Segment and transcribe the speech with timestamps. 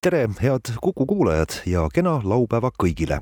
[0.00, 3.20] tere, head Kuku kuulajad ja kena laupäeva kõigile.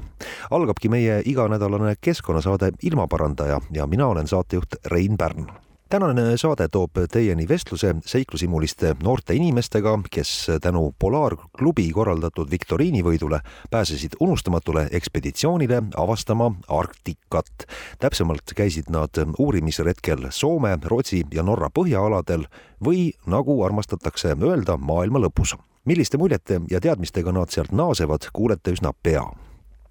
[0.51, 5.47] algabki meie iganädalane keskkonnasaade Ilmaparandaja ja mina olen saatejuht Rein Pärn
[5.89, 14.89] tänane saade toob teieni vestluse seiklusimuliste noorte inimestega, kes tänu Polaarklubi korraldatud viktoriinivõidule pääsesid unustamatule
[14.93, 17.67] ekspeditsioonile avastama Arktikat.
[17.99, 22.45] täpsemalt käisid nad uurimisretkel Soome, Rootsi ja Norra põhjaaladel
[22.85, 25.57] või nagu armastatakse öelda, maailma lõpus
[25.89, 29.25] milliste muljete ja teadmistega nad sealt naasevad, kuulete üsna pea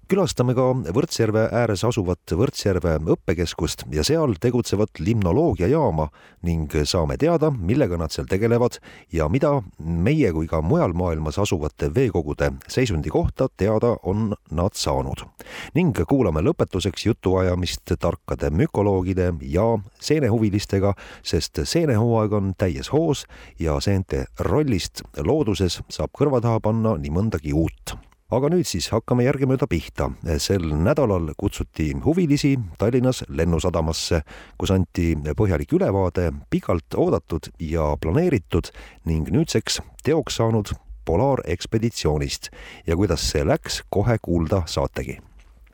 [0.08, 6.06] külastame ka Võrtsjärve ääres asuvat Võrtsjärve õppekeskust ja seal tegutsevat limnoloogiajaama
[6.48, 8.78] ning saame teada, millega nad seal tegelevad
[9.12, 15.26] ja mida meie kui ka mujal maailmas asuvate veekogude seisundi kohta teada on nad saanud.
[15.74, 19.68] ning kuulame lõpetuseks jutuajamist tarkade mükoloogide ja
[20.00, 23.26] seenehuvilistega, sest seenehooaeg on täies hoos
[23.58, 27.98] ja seente rollist looduses saab kõrva taha panna nii mõndagi uut
[28.28, 30.10] aga nüüd siis hakkame järgemööda pihta.
[30.38, 34.20] sel nädalal kutsuti huvilisi Tallinnas lennusadamasse,
[34.58, 38.68] kus anti põhjalik ülevaade pikalt oodatud ja planeeritud
[39.04, 40.74] ning nüüdseks teoks saanud
[41.08, 42.50] polaarekspeditsioonist
[42.86, 45.18] ja kuidas see läks, kohe kuulda saategi.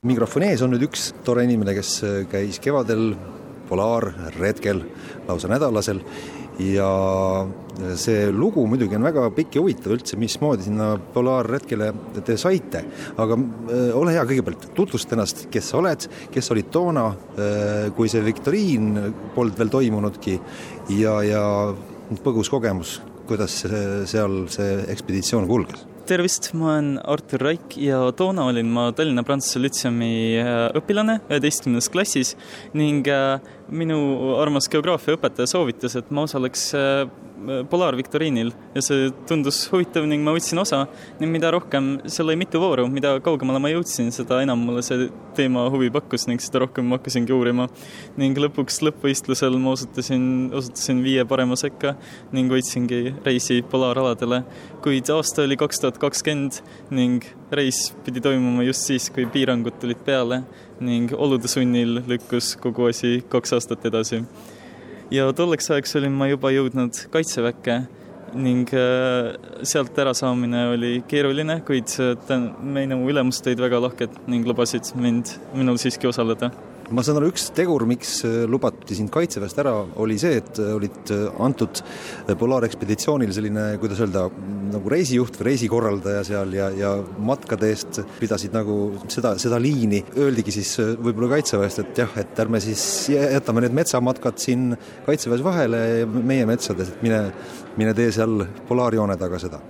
[0.02, 3.16] mikrofoni ees on nüüd üks tore inimene, kes käis kevadel
[3.68, 4.84] polaarretkel
[5.26, 6.04] lausa nädalasel
[6.62, 6.88] ja
[7.98, 11.90] see lugu muidugi on väga pikk ja huvitav üldse, mismoodi sinna polaarretkele
[12.26, 12.84] te saite,
[13.20, 18.10] aga äh, ole hea, kõigepealt tutvusta ennast, kes sa oled, kes olid toona, äh, kui
[18.12, 18.92] see viktoriin
[19.34, 20.38] polnud veel toimunudki
[21.00, 21.42] ja, ja
[22.22, 23.64] põgus kogemus, kuidas
[24.10, 29.62] seal see ekspeditsioon kulges tervist, ma olen Artur Raik ja toona olin ma Tallinna Prantsuse
[29.62, 32.34] Lütseumi äh, õpilane üheteistkümnendas klassis
[32.76, 33.08] ning
[33.72, 33.98] minu
[34.42, 36.72] armas geograafiaõpetaja soovitas, et ma osaleks
[37.70, 40.84] polaarviktoriinil ja see tundus huvitav ning ma võtsin osa.
[41.20, 45.08] Ning mida rohkem, seal oli mitu vooru, mida kaugemale ma jõudsin, seda enam mulle see
[45.36, 47.68] teema huvi pakkus ning seda rohkem ma hakkasingi uurima.
[48.20, 51.94] ning lõpuks lõppvõistlusel ma osutusin, osutusin viie parema sekka
[52.32, 54.42] ning võitsingi reisi polaaraladele,
[54.84, 56.60] kuid aasta oli kaks tuhat kakskümmend
[56.94, 57.24] ning
[57.54, 60.42] reis pidi toimuma just siis, kui piirangud tulid peale
[60.80, 64.24] ning olude sunnil lükkus kogu asi kaks aastat edasi
[65.10, 67.80] ja tolleks ajaks olin ma juba jõudnud Kaitseväkke
[68.34, 74.94] ning äh, sealt ärasaamine oli keeruline, kuid äh, minu ülemused olid väga lahked ning lubasid
[74.98, 76.50] mind, minul siiski osaleda
[76.92, 79.72] ma saan aru, üks tegur, miks äh, lubati sind Kaitseväest ära,
[80.02, 81.80] oli see, et äh, olid äh, antud
[82.40, 84.26] polaarekspeditsioonil selline, kuidas öelda,
[84.74, 86.94] nagu reisijuht või reisikorraldaja seal ja, ja
[87.24, 88.78] matkade eest pidasid nagu
[89.12, 90.02] seda, seda liini.
[90.18, 94.74] Öeldigi siis võib-olla Kaitseväest, et jah, et ärme siis jätame need metsamatkad siin
[95.06, 97.22] Kaitseväes vahele meie metsades, et mine,
[97.80, 99.62] mine tee seal polaarjoone taga seda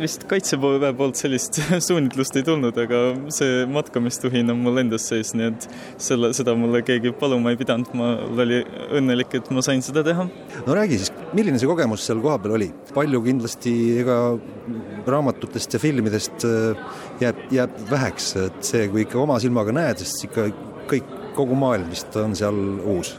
[0.00, 3.00] vist Kaitseväe poolt sellist suunitlust ei tulnud, aga
[3.34, 5.66] see matkamistuhin on mul endas sees, nii et
[6.00, 8.12] selle, seda mulle keegi paluma ei pidanud, ma
[8.44, 8.62] oli
[8.96, 10.26] õnnelik, et ma sain seda teha.
[10.66, 12.70] no räägi siis, milline see kogemus seal kohapeal oli?
[12.94, 14.18] palju kindlasti ega
[15.10, 20.28] raamatutest ja filmidest äh, jääb, jääb väheks, et see, kui ikka oma silmaga näed, siis
[20.30, 20.50] ikka
[20.90, 23.18] kõik, kogu maailm vist on seal uus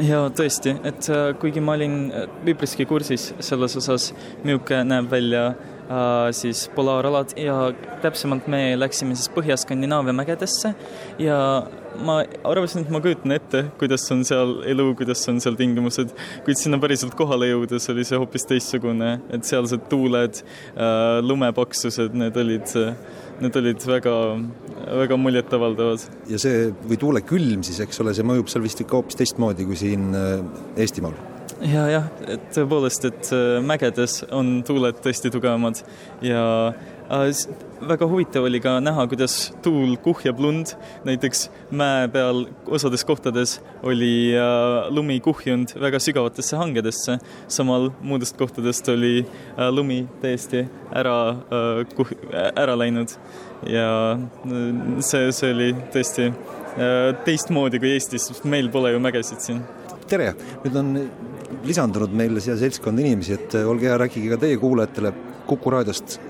[0.00, 4.10] ja tõesti, et äh, kuigi ma olin äh, üpriski kursis selles osas,
[4.46, 5.50] milline näeb välja
[6.36, 10.74] siis polaaralad ja täpsemalt me läksime siis Põhja-Skandinaavia mägedesse
[11.18, 11.38] ja
[12.04, 16.12] ma arvasin, et ma kujutan ette, kuidas on seal elu, kuidas on seal tingimused,
[16.46, 20.42] kuid sinna päriselt kohale jõudes oli see hoopis teistsugune, et sealsed tuuled,
[20.76, 22.76] äh, lumepaksused, need olid,
[23.40, 24.14] need olid väga,
[25.02, 26.06] väga muljetavaldavad.
[26.30, 29.68] ja see, või tuule külm siis, eks ole, see mõjub seal vist ikka hoopis teistmoodi
[29.68, 30.38] kui siin äh,
[30.80, 31.18] Eestimaal
[31.60, 35.82] ja jah, et tõepoolest, et äh, mägedes on tuuled tõesti tugevamad
[36.24, 36.42] ja
[36.72, 37.26] äh,
[37.90, 40.72] väga huvitav oli ka näha, kuidas tuul kuhjab lund,
[41.04, 47.18] näiteks mäe peal osades kohtades oli äh, lumi kuhjunud väga sügavatesse hangedesse,
[47.48, 49.26] samal muudest kohtadest oli
[49.70, 50.64] lumi täiesti
[50.96, 51.16] ära
[51.96, 53.12] kuh-, ära läinud.
[53.68, 54.16] Ja
[55.04, 56.30] see, see oli tõesti
[57.26, 59.60] teistmoodi kui Eestis, meil pole ju mägesid siin.
[60.10, 60.32] Tere,
[60.64, 60.94] nüüd on
[61.66, 65.12] lisandunud meile siia seltskond inimesi, et olge hea, rääkige ka teie kuulajatele,
[65.50, 66.20] Kuku raadiost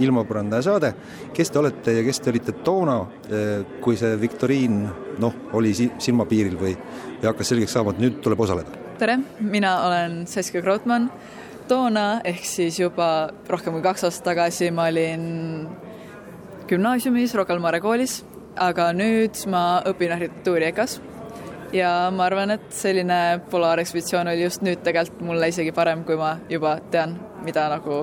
[0.00, 0.94] ilmaparandaja saade.
[1.36, 2.94] kes te olete ja kes te olite toona,
[3.84, 4.78] kui see viktoriin
[5.20, 6.72] noh, oli silmapiiril või,
[7.20, 8.78] või hakkas selgeks saama, et nüüd tuleb osaleda?
[8.98, 11.10] tere, mina olen Saskia Krautmann.
[11.68, 15.68] toona ehk siis juba rohkem kui kaks aastat tagasi ma olin
[16.68, 18.22] gümnaasiumis Rocca al Mare koolis,
[18.56, 21.09] aga nüüd ma õpin arhitektuuri EKA-s
[21.72, 26.34] ja ma arvan, et selline polaarekspeditsioon oli just nüüd tegelikult mulle isegi parem, kui ma
[26.50, 28.02] juba tean, mida nagu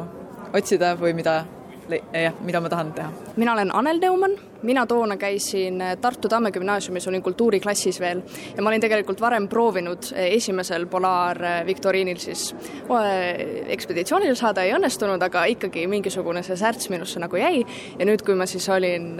[0.55, 1.41] otsida või mida
[1.89, 3.09] jah, mida ma tahan teha.
[3.35, 8.21] mina olen Anel Neumann, mina toona käisin Tartu Tamme gümnaasiumis, olin kultuuriklassis veel.
[8.55, 12.49] Ja ma olin tegelikult varem proovinud esimesel polaarviktoriinil siis
[13.77, 17.63] ekspeditsioonile saada, ei õnnestunud, aga ikkagi mingisugune see särts minusse nagu jäi.
[17.99, 19.15] Ja nüüd, kui ma siis olin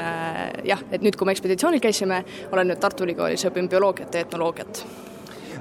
[0.67, 4.85] jah, et nüüd, kui me ekspeditsioonil käisime, olen nüüd Tartu Ülikoolis, õpin bioloogiat ja etnoloogiat.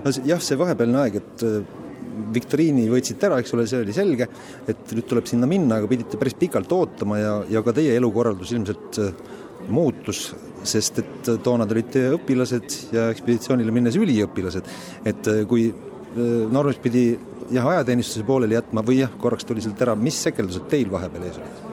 [0.05, 1.45] no jah, see vahepealne aeg, et
[2.33, 4.29] viktoriini võitsite ära, eks ole, see oli selge,
[4.69, 8.53] et nüüd tuleb sinna minna, aga pidite päris pikalt ootama ja, ja ka teie elukorraldus
[8.57, 9.01] ilmselt
[9.73, 10.29] muutus,
[10.67, 14.73] sest et äh, toona te olite õpilased ja ekspeditsioonile minnes üliõpilased.
[15.05, 15.73] et äh, kui
[16.17, 17.11] Normis pidi
[17.53, 21.41] jah, ajateenistuse pooleli jätma või jah, korraks tuli sealt ära, mis sekeldused teil vahepeal ees
[21.43, 21.65] olid?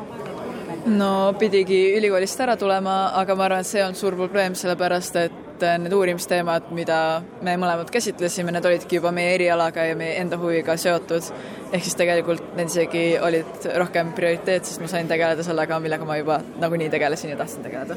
[0.97, 5.42] no pidigi ülikoolist ära tulema, aga ma arvan, et see on suur probleem, sellepärast et
[5.53, 10.37] et need uurimisteemad, mida me mõlemad käsitlesime, need olidki juba meie erialaga ja meie enda
[10.41, 11.29] huviga seotud.
[11.73, 16.17] ehk siis tegelikult need isegi olid rohkem prioriteet, sest ma sain tegeleda sellega, millega ma
[16.19, 17.95] juba nagunii tegelesin ja tahtsin tegeleda.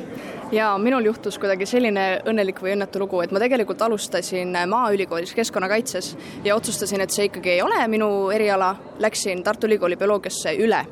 [0.53, 6.17] ja minul juhtus kuidagi selline õnnelik või õnnetu lugu, et ma tegelikult alustasin Maaülikoolis keskkonnakaitses
[6.45, 10.83] ja otsustasin, et see ikkagi ei ole minu eriala, läksin Tartu Ülikooli bioloogiasse üle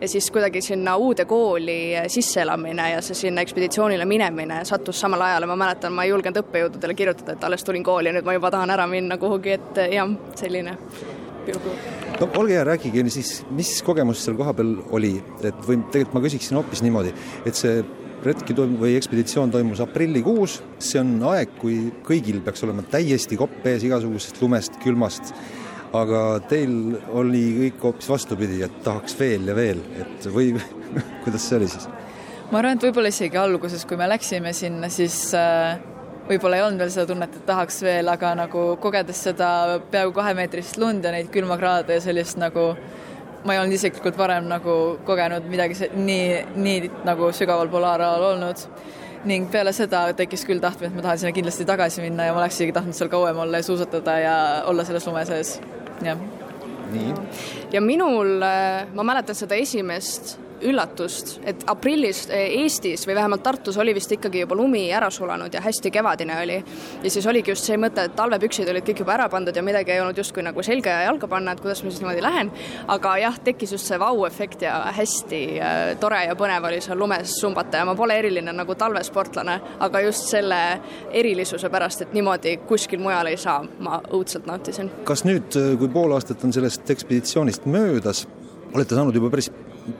[0.00, 5.46] ja siis kuidagi sinna uude kooli sisseelamine ja see sinna ekspeditsioonile minemine sattus samal ajal
[5.46, 8.36] ja ma mäletan, ma ei julgenud õppejõududele kirjutada, et alles tulin kooli ja nüüd ma
[8.36, 10.76] juba tahan ära minna kuhugi, et jah, selline
[11.46, 11.72] pilgu.
[12.20, 16.58] no olge hea, rääkige siis, mis kogemus seal kohapeal oli, et või tegelikult ma küsiksin
[16.60, 17.14] hoopis niimoodi,
[17.46, 17.80] et see
[18.22, 23.66] retki toim- või ekspeditsioon toimus aprillikuus, see on aeg, kui kõigil peaks olema täiesti kopp
[23.66, 25.32] ees igasugusest lumest, külmast,
[25.92, 30.52] aga teil oli kõik hoopis vastupidi, et tahaks veel ja veel, et või
[31.24, 31.88] kuidas see oli siis?
[32.52, 35.80] ma arvan, et võib-olla isegi alguses, kui me läksime sinna, siis äh,
[36.28, 40.78] võib-olla ei olnud veel seda tunnet, et tahaks veel, aga nagu kogedes seda peaaegu kahemeetrist
[40.80, 42.72] lund ja neid külmakraade ja sellist nagu
[43.42, 44.76] ma ei olnud isiklikult varem nagu
[45.06, 46.26] kogenud midagi nii,
[46.62, 48.66] nii nagu sügaval polaaralal olnud
[49.26, 52.42] ning peale seda tekkis küll tahtmine, et ma tahan sinna kindlasti tagasi minna ja ma
[52.42, 54.36] oleks isegi tahtnud seal kauem olla ja suusatada ja
[54.70, 55.56] olla selles lume sees,
[56.02, 56.18] jah.
[56.90, 57.14] nii.
[57.74, 60.36] ja minul, äh, ma mäletan seda esimest
[60.68, 65.54] üllatust, et aprillis eh, Eestis või vähemalt Tartus oli vist ikkagi juba lumi ära sulanud
[65.54, 66.58] ja hästi kevadine oli.
[67.02, 69.94] ja siis oligi just see mõte, et talvepüksid olid kõik juba ära pandud ja midagi
[69.94, 72.52] ei olnud justkui nagu selga ja jalga panna, et kuidas ma siis niimoodi lähen.
[72.88, 77.36] aga jah, tekkis just see vau-efekt ja hästi äh, tore ja põnev oli seal lumes
[77.40, 80.60] sumbata ja ma pole eriline nagu talvesportlane, aga just selle
[81.10, 84.90] erilisuse pärast, et niimoodi kuskil mujal ei saa, ma õudselt nautisin.
[85.04, 88.26] kas nüüd, kui pool aastat on sellest ekspeditsioonist möödas,
[88.72, 89.50] olete saanud juba päris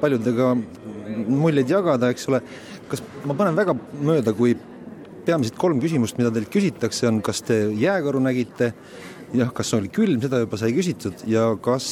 [0.01, 0.53] paljudega
[1.29, 2.43] muljeid jagada, eks ole.
[2.91, 3.75] kas ma panen väga
[4.05, 4.57] mööda, kui
[5.27, 8.73] peamised kolm küsimust, mida teilt küsitakse, on kas te jääkaru nägite,
[9.33, 11.87] jah, kas oli külm, seda juba sai küsitud ja kas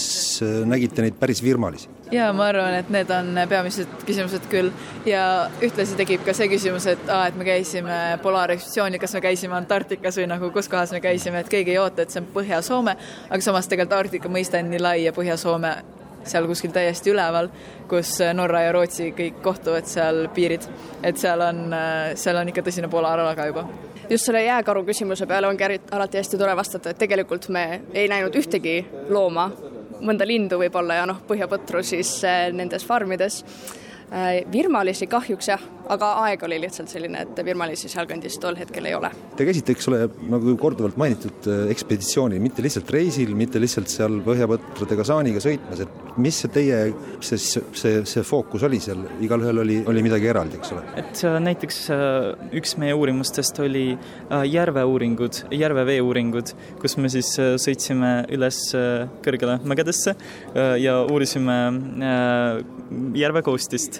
[0.45, 1.89] äh, nägite neid päris virmalisi?
[2.13, 4.73] ja ma arvan, et need on peamised küsimused küll
[5.09, 5.23] ja
[5.63, 10.19] ühtlasi tekib ka see küsimus, et aa, et me käisime polaarekspeditsioonil, kas me käisime Antarktikas
[10.19, 12.97] või nagu kus kohas me käisime, et keegi ei oota, et see on Põhja-Soome,
[13.31, 17.51] aga samas tegelikult Arktika mõiste on nii lai ja Põhja-Soome seal kuskil täiesti üleval,
[17.89, 20.67] kus Norra ja Rootsi kõik kohtuvad seal piirid.
[21.03, 21.75] et seal on,
[22.15, 23.67] seal on ikka tõsine polaarala ka juba.
[24.11, 28.35] Just selle jääkaru küsimuse peale ongi alati hästi tore vastata, et tegelikult me ei näinud
[28.35, 29.51] ühtegi looma,
[30.01, 33.45] mõnda lindu võib-olla ja noh, põhjapõtru siis eh, nendes farmides.
[33.45, 33.90] Äh,
[34.51, 39.11] virmalisi kahjuks jah, aga aeg oli lihtsalt selline, et virmalisi sealkandis tol hetkel ei ole.
[39.39, 40.01] Te käisite, eks ole,
[40.31, 46.19] nagu korduvalt mainitud, äh, ekspeditsioonil, mitte lihtsalt reisil, mitte lihtsalt seal põhjapõtradega saaniga sõitmas, et
[46.21, 46.81] mis see teie,
[47.23, 50.85] see, see, see fookus oli seal, igalühel oli, oli midagi eraldi, eks ole?
[51.01, 51.81] et äh, näiteks
[52.59, 53.85] üks meie uurimustest oli
[54.51, 56.53] järvevee uuringud,
[56.83, 57.31] kus me siis
[57.63, 58.59] sõitsime üles
[59.25, 60.15] kõrgele mägedesse
[60.83, 61.57] ja uurisime
[63.17, 64.00] järve koostist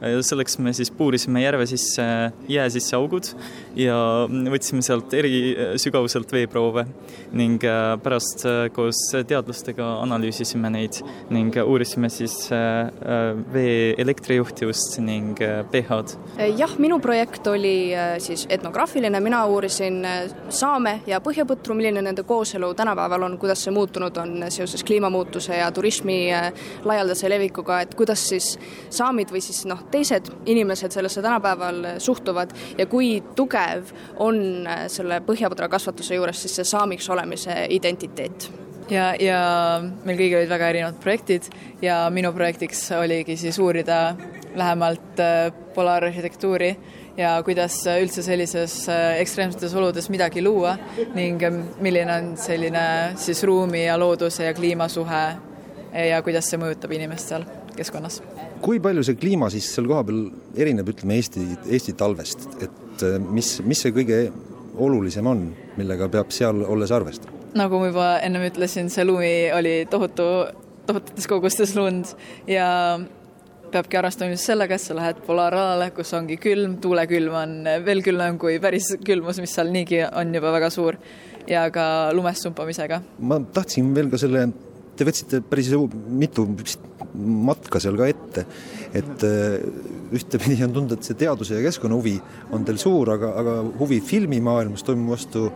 [0.00, 2.04] selleks me siis puurisime järve sisse,
[2.48, 3.32] jää sisse augud
[3.78, 3.96] ja
[4.28, 6.84] võtsime sealt eri sügavuselt veeproove
[7.38, 7.62] ning
[8.02, 8.44] pärast
[8.76, 11.00] koos teadlastega analüüsisime neid
[11.34, 12.36] ning uurisime siis
[13.52, 15.40] vee elektrijuhtivust ning
[15.72, 16.18] pH-d.
[16.58, 17.90] jah, minu projekt oli
[18.22, 20.00] siis etnograafiline, mina uurisin
[20.48, 25.70] saame ja põhjapõtru, milline nende kooselu tänapäeval on, kuidas see muutunud on seoses kliimamuutuse ja
[25.74, 26.20] turismi
[26.86, 28.54] laialdase levikuga, et kuidas siis
[28.94, 34.40] saamid või siis noh, teised inimesed sellesse tänapäeval suhtuvad ja kui tugev on
[34.92, 38.50] selle põhjapõdra kasvatuse juures siis see saamiks olemise identiteet
[38.90, 39.40] ja, ja
[40.06, 41.48] meil kõigil olid väga erinevad projektid
[41.84, 44.14] ja minu projektiks oligi siis uurida
[44.58, 46.70] lähemalt äh, polaararhitektuuri
[47.18, 50.76] ja kuidas üldse sellises äh, ekstreemsetes oludes midagi luua
[51.14, 52.84] ning äh, milline on selline
[53.16, 55.24] siis ruumi ja looduse ja kliima suhe
[56.08, 58.22] ja kuidas see mõjutab inimest seal keskkonnas.
[58.62, 63.58] Kui palju see kliima siis seal kohapeal erineb, ütleme Eesti, Eesti talvest, et äh, mis,
[63.66, 64.22] mis see kõige
[64.78, 65.48] olulisem on,
[65.78, 67.36] millega peab seal olles arvestama?
[67.58, 70.26] nagu ma juba ennem ütlesin, see lumi oli tohutu,
[70.86, 72.12] tohututes kogustes lund
[72.46, 72.68] ja
[73.72, 78.38] peabki arvestama just sellega, et sa lähed polaaralale, kus ongi külm, tuulekülm on veel külmem
[78.40, 81.00] kui päris külmus, mis seal niigi on juba väga suur
[81.48, 83.00] ja ka lumest sumpamisega.
[83.18, 84.48] ma tahtsin veel ka selle
[84.98, 85.70] te võtsite päris
[86.08, 86.44] mitu
[87.14, 88.44] matka seal ka ette,
[88.96, 89.58] et äh,
[90.14, 92.16] ühtepidi on tunda, et see teaduse ja keskkonna huvi
[92.54, 95.48] on teil suur, aga, aga huvi filmimaailmas toimuva vastu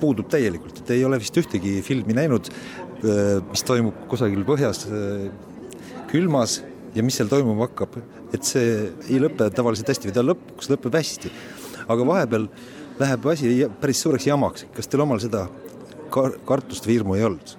[0.00, 5.26] puudub täielikult, et ei ole vist ühtegi filmi näinud, äh, mis toimub kusagil põhjas äh,
[6.12, 6.60] külmas
[6.94, 7.98] ja mis seal toimuma hakkab,
[8.34, 11.34] et see ei lõpe tavaliselt hästi või ta lõpuks lõpeb hästi.
[11.88, 12.48] aga vahepeal
[13.00, 15.48] läheb asi päris suureks jamaks, kas teil omal seda
[16.14, 17.58] kartust või hirmu ei olnud?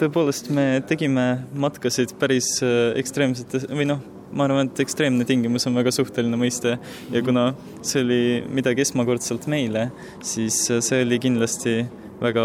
[0.00, 1.26] Tõepoolest, me tegime
[1.60, 4.00] matkasid päris äh, ekstreemsetes või noh,
[4.32, 6.76] ma arvan, et ekstreemne tingimus on väga suhteline mõiste.
[7.12, 7.50] Ja kuna
[7.82, 9.88] see oli midagi esmakordselt meile,
[10.24, 11.76] siis äh, see oli kindlasti
[12.20, 12.44] väga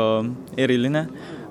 [0.60, 1.06] eriline,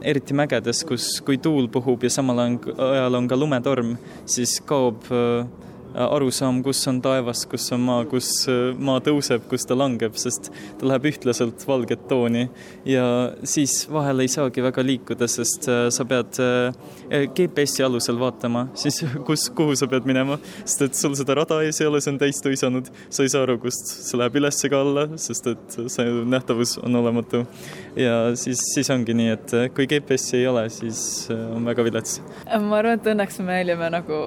[0.05, 3.97] eriti mägedes, kus, kui tuul puhub ja samal ajal on ka lumetorm,
[4.29, 5.64] siis kaob äh,
[5.95, 10.51] arusaam, kus on taevas, kus on maa, kus äh, maa tõuseb, kus ta langeb, sest
[10.81, 12.49] ta läheb ühtlaselt valget tooni
[12.89, 13.05] ja
[13.47, 19.03] siis vahel ei saagi väga liikuda, sest äh, sa pead äh, GPS-i alusel vaatama, siis
[19.29, 22.21] kus, kuhu sa pead minema, sest et sul seda rada ees ei ole, see on
[22.23, 26.19] täis tuisanud, sa ei saa aru, kust see läheb üles ega alla, sest et see
[26.35, 27.45] nähtavus on olematu.
[27.97, 32.19] ja siis, siis ongi nii, et kui GPS-i ei ole, siis on väga vilets.
[32.51, 34.25] ma arvan, et õnneks me olime nagu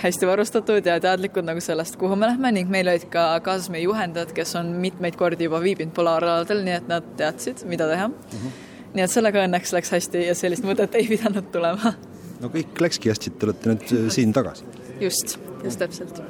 [0.00, 3.84] hästi varustatud ja teadlikud nagu sellest, kuhu me lähme ning meil olid ka kaasas meie
[3.84, 8.16] juhendajad, kes on mitmeid kordi juba viibinud polaaraladel, nii et nad teadsid, mida teha mm.
[8.32, 8.56] -hmm.
[8.94, 11.94] nii et sellega õnneks läks hästi ja sellist mõtet ei pidanud tulema.
[12.40, 14.64] no kõik läkski hästi, te olete nüüd äh, siin tagasi.
[15.00, 16.22] just, just täpselt.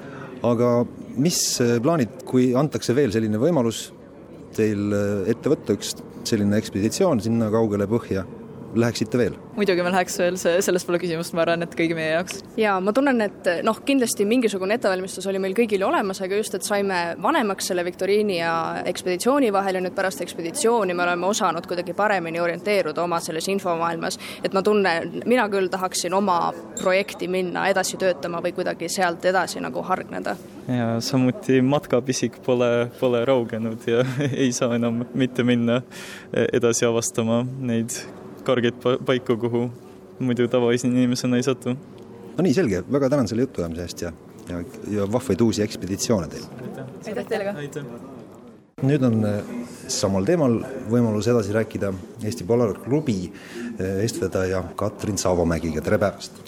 [0.43, 3.93] aga mis äh, plaanid, kui antakse veel selline võimalus
[4.57, 8.25] teil äh, ette võtta üks selline ekspeditsioon sinna kaugele põhja
[8.75, 9.37] läheksite veel?
[9.57, 12.41] muidugi me läheks veel, see, selles pole küsimust, ma arvan, et kõigi meie jaoks.
[12.59, 16.67] jaa, ma tunnen, et noh, kindlasti mingisugune ettevalmistus oli meil kõigil olemas, aga just, et
[16.67, 18.55] saime vanemaks selle viktoriini ja
[18.89, 24.19] ekspeditsiooni vahel ja nüüd pärast ekspeditsiooni me oleme osanud kuidagi paremini orienteeruda oma selles infomaailmas,
[24.45, 26.39] et ma tunnen, mina küll tahaksin oma
[26.81, 30.37] projekti minna edasi töötama või kuidagi sealt edasi nagu hargneda.
[30.69, 35.83] ja samuti matkapisik pole, pole raugenud ja ei saa enam mitte minna
[36.33, 39.65] edasi avastama neid kargeid paiku, kuhu
[40.23, 41.77] muidu tavainimesena ei satu.
[42.37, 44.13] no nii, selge, väga tänan selle jutuajamise eest ja,
[44.49, 46.47] ja, ja vahvaid uusi ekspeditsioone teile.
[47.07, 47.83] aitäh teile ka!
[48.83, 49.43] nüüd on äh,
[49.93, 50.59] samal teemal
[50.91, 51.93] võimalus edasi rääkida
[52.25, 56.43] Eesti Polaarklubi äh, eestvedaja Katrin Saavomägiga, tere päevast!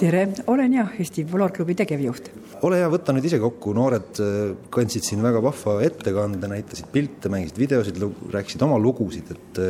[0.00, 2.30] tere, olen jah, Eesti Polaarklubi tegevjuht.
[2.64, 7.32] Ole hea, võta nüüd ise kokku, noored äh, kandsid siin väga vahva ettekande, näitasid pilte,
[7.32, 8.00] mängisid videosid,
[8.32, 9.60] rääkisid oma lugusid, et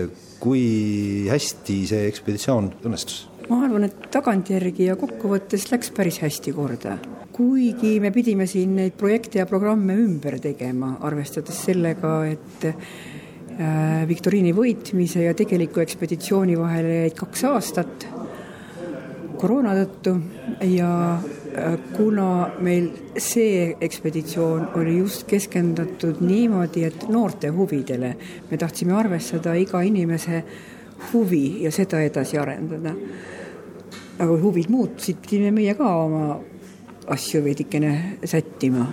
[0.42, 3.24] kui hästi see ekspeditsioon õnnestus?
[3.46, 6.96] ma arvan, et tagantjärgi ja kokkuvõttes läks päris hästi korda.
[7.36, 14.54] kuigi me pidime siin neid projekte ja programme ümber tegema, arvestades sellega, et äh, viktoriini
[14.56, 18.08] võitmise ja tegeliku ekspeditsiooni vahele jäid kaks aastat
[19.36, 20.16] koroona tõttu
[20.64, 21.45] ja äh,
[21.96, 28.16] kuna meil see ekspeditsioon oli just keskendatud niimoodi, et noorte huvidele,
[28.50, 30.42] me tahtsime arvestada iga inimese
[31.12, 32.94] huvi ja seda edasi arendada.
[34.18, 36.38] aga huvid muutusid, pidime meie ka oma
[37.12, 38.86] asju veidikene sättima.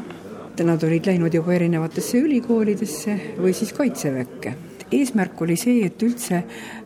[0.63, 4.55] Nad olid läinud juba erinevatesse ülikoolidesse või siis kaitseväkke.
[4.91, 6.43] eesmärk oli see, et üldse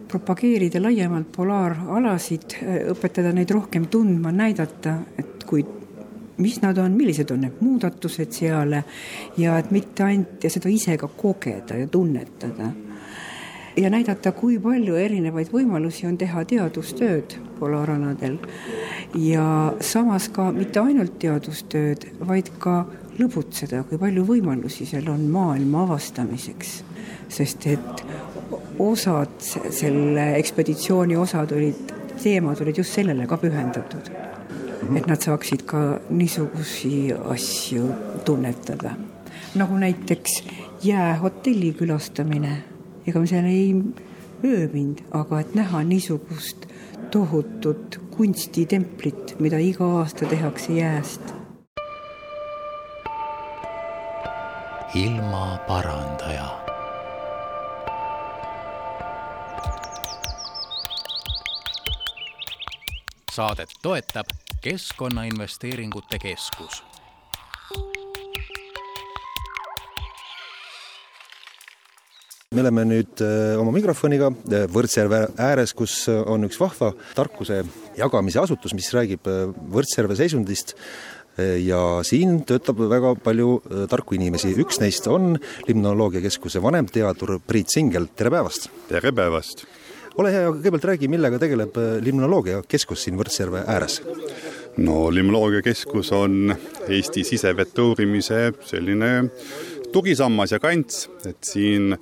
[0.08, 2.58] propageerida laiemalt polaaralasid,
[2.94, 5.66] õpetada neid rohkem tundma, näidata, et kui
[6.38, 8.76] mis nad on, millised on need muudatused seal
[9.38, 12.72] ja et mitte ainult ja seda ise ka kogeda ja tunnetada.
[13.78, 18.38] ja näidata, kui palju erinevaid võimalusi on teha teadustööd polaranadel
[19.22, 22.86] ja samas ka mitte ainult teadustööd, vaid ka
[23.18, 26.84] lõbutseda, kui palju võimalusi seal on maailma avastamiseks.
[27.30, 28.04] sest et
[28.80, 31.94] osad, selle ekspeditsiooni osad olid,
[32.24, 34.12] teemad olid just sellele ka pühendatud
[34.96, 37.92] et nad saaksid ka niisugusi asju
[38.26, 38.92] tunnetada.
[39.56, 40.44] nagu näiteks
[40.84, 42.64] jäähotelli külastamine,
[43.08, 43.74] ega me seal ei
[44.46, 46.68] ööbinud, aga et näha niisugust
[47.12, 51.34] tohutut kunstitemplit, mida iga aasta tehakse jääst.
[54.96, 56.67] ilmaparandaja
[63.38, 66.84] saadet toetab Keskkonnainvesteeringute Keskus.
[72.56, 77.60] me oleme nüüd äh, oma mikrofoniga äh, Võrtsjärve ääres, kus äh, on üks vahva tarkuse
[78.00, 80.74] jagamise asutus, mis räägib Võrtsjärve seisundist
[81.38, 83.60] ja siin töötab väga palju
[83.92, 85.36] tarku inimesi, üks neist on
[85.68, 88.72] Limnoloogiakeskuse vanemteadur Priit Singel, tere päevast!
[88.90, 89.68] tere päevast!
[90.18, 94.02] Ole hea, kõigepealt räägi, millega tegeleb Limnoloogiakeskus siin Võrtsjärve ääres?
[94.78, 96.56] no Limnoloogiakeskus on
[96.88, 99.12] Eesti sisevete uurimise selline
[99.94, 101.96] tugisammas ja kants, et siin,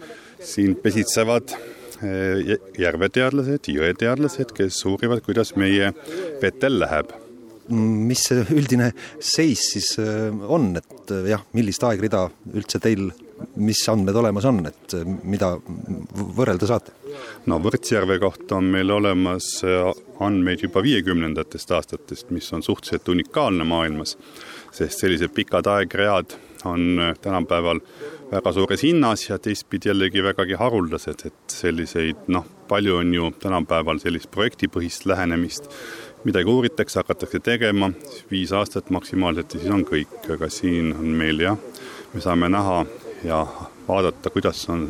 [0.44, 5.94] siin pesitsevad eh, järveteadlased, jõeteadlased, kes uurivad, kuidas meie
[6.42, 7.14] vetel läheb
[7.66, 13.08] mis see üldine seis siis eh, on, et jah, millist aegrida üldse teil,
[13.58, 15.56] mis andmed olemas on, et mida
[16.38, 16.94] võrrelda saate?
[17.50, 19.92] No Võrtsjärve kohta on meil olemas äh,
[20.24, 24.16] andmeid juba viiekümnendatest aastatest, mis on suhteliselt unikaalne maailmas,
[24.74, 27.82] sest sellised pikad aegread on äh, tänapäeval
[28.32, 34.02] väga suures hinnas ja teistpidi jällegi vägagi haruldased, et selliseid noh, palju on ju tänapäeval
[34.02, 35.70] sellist projektipõhist lähenemist,
[36.26, 37.92] midagi uuritakse, hakatakse tegema,
[38.32, 41.60] viis aastat maksimaalselt ja siis on kõik, aga siin on meil jah,
[42.14, 42.82] me saame näha
[43.24, 43.46] ja
[43.88, 44.88] vaadata, kuidas on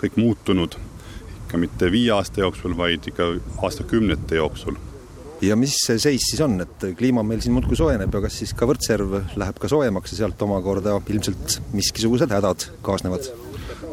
[0.00, 0.78] kõik muutunud
[1.50, 3.26] ikka mitte viie aasta jooksul, vaid ikka
[3.66, 4.76] aastakümnete jooksul.
[5.42, 8.52] ja mis see seis siis on, et kliima meil siin muudkui soojeneb ja kas siis
[8.54, 13.26] ka Võrtsjärv läheb ka soojemaks ja sealt omakorda ilmselt miskisugused hädad kaasnevad?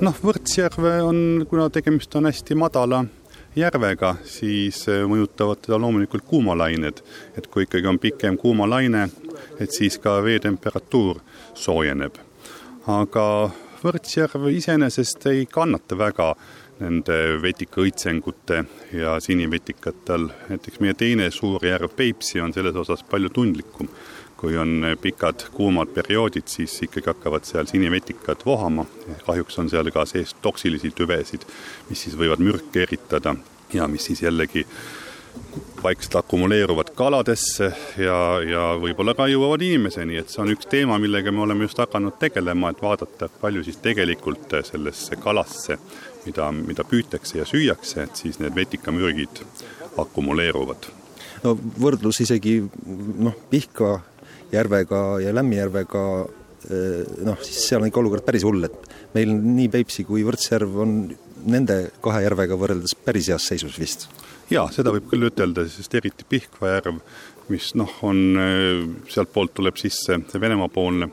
[0.06, 3.06] noh, Võrtsjärve on, kuna tegemist on hästi madala
[3.58, 7.02] järvega, siis mõjutavad teda loomulikult kuumalained.
[7.38, 9.08] et kui ikkagi on pikem kuumalaine,
[9.58, 11.24] et siis ka veetemperatuur
[11.56, 12.22] soojeneb.
[12.86, 13.26] aga
[13.82, 16.36] Võrtsjärv iseenesest ei kannata väga
[16.80, 18.64] nende vetikaõitsengute
[18.94, 20.28] ja sinivetikatel.
[20.50, 23.90] näiteks meie teine suur järv Peipsi on selles osas palju tundlikum.
[24.38, 28.86] kui on pikad kuumad perioodid, siis ikkagi hakkavad seal sinivetikad vohama.
[29.26, 31.46] kahjuks on seal ka sees toksilisi tüvesid,
[31.90, 33.36] mis siis võivad mürke eritada
[33.74, 34.68] ja mis siis jällegi
[35.84, 41.32] vaikselt akumuleeruvad kaladesse ja, ja võib-olla ka jõuavad inimeseni, et see on üks teema, millega
[41.32, 45.78] me oleme just hakanud tegelema, et vaadata, palju siis tegelikult sellesse kalasse,
[46.28, 49.44] mida, mida püütakse ja süüakse, et siis need vetikamürgid
[49.98, 50.90] akumuleeruvad.
[51.44, 52.60] no võrdlus isegi
[53.18, 53.98] noh, Pihkva
[54.52, 56.04] järvega ja Lämmijärvega
[56.70, 60.80] eh, noh, siis seal on ikka olukord päris hull, et meil nii Peipsi kui Võrtsjärv
[60.84, 61.00] on
[61.48, 64.08] nende kahe järvega võrreldes päris heas seisus vist
[64.52, 67.02] jaa, seda võib küll ütelda, sest eriti Pihkva järv,
[67.52, 71.10] mis noh, on, äh, sealtpoolt tuleb sisse see Venemaa-poolne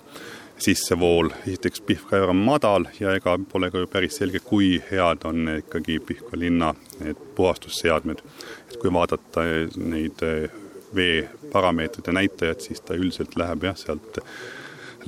[0.58, 5.48] sissevool, esiteks Pihkva on madal ja ega pole ka ju päris selge, kui head on
[5.58, 8.22] ikkagi Pihkva linna need puhastusseadmed.
[8.70, 10.50] et kui vaadata neid äh,
[10.94, 14.20] vee parameetrite näitajad, siis ta üldiselt läheb jah, sealt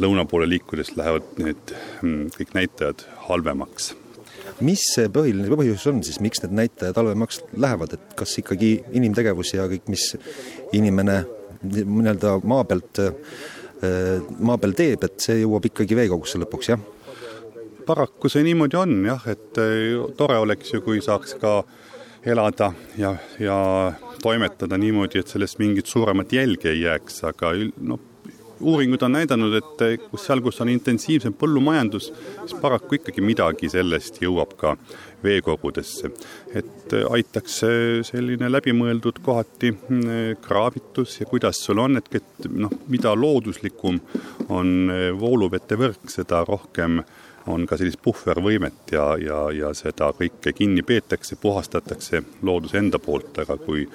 [0.02, 3.94] lõuna poole liikudes lähevad need mm, kõik näitajad halvemaks
[4.64, 9.52] mis see põhiline põhjus on siis, miks need näitajad halvemaks lähevad, et kas ikkagi inimtegevus
[9.56, 10.12] ja kõik, mis
[10.76, 11.22] inimene
[11.66, 13.12] nii-öelda maa pealt, äh,
[13.82, 16.84] maa peal teeb, et see jõuab ikkagi veekogusse lõpuks, jah?
[17.86, 21.60] paraku see niimoodi on jah, et äh, tore oleks ju, kui saaks ka
[22.26, 23.56] elada ja, ja
[24.22, 27.52] toimetada niimoodi, et sellest mingit suuremat jälge ei jääks, aga
[27.86, 28.00] noh,
[28.60, 32.10] uuringud on näidanud, et eh, kus seal, kus on intensiivsem põllumajandus,
[32.40, 34.74] siis paraku ikkagi midagi sellest jõuab ka
[35.22, 36.10] veekogudesse.
[36.54, 37.60] et eh, aitaks
[38.08, 44.00] selline läbimõeldud kohati mm, kraavitus ja kuidas sul on, et, et noh, mida looduslikum
[44.48, 47.00] on eh, vooluvetevõrk, seda rohkem
[47.46, 53.38] on ka sellist puhvervõimet ja, ja, ja seda kõike kinni peetakse, puhastatakse looduse enda poolt,
[53.42, 53.86] aga kui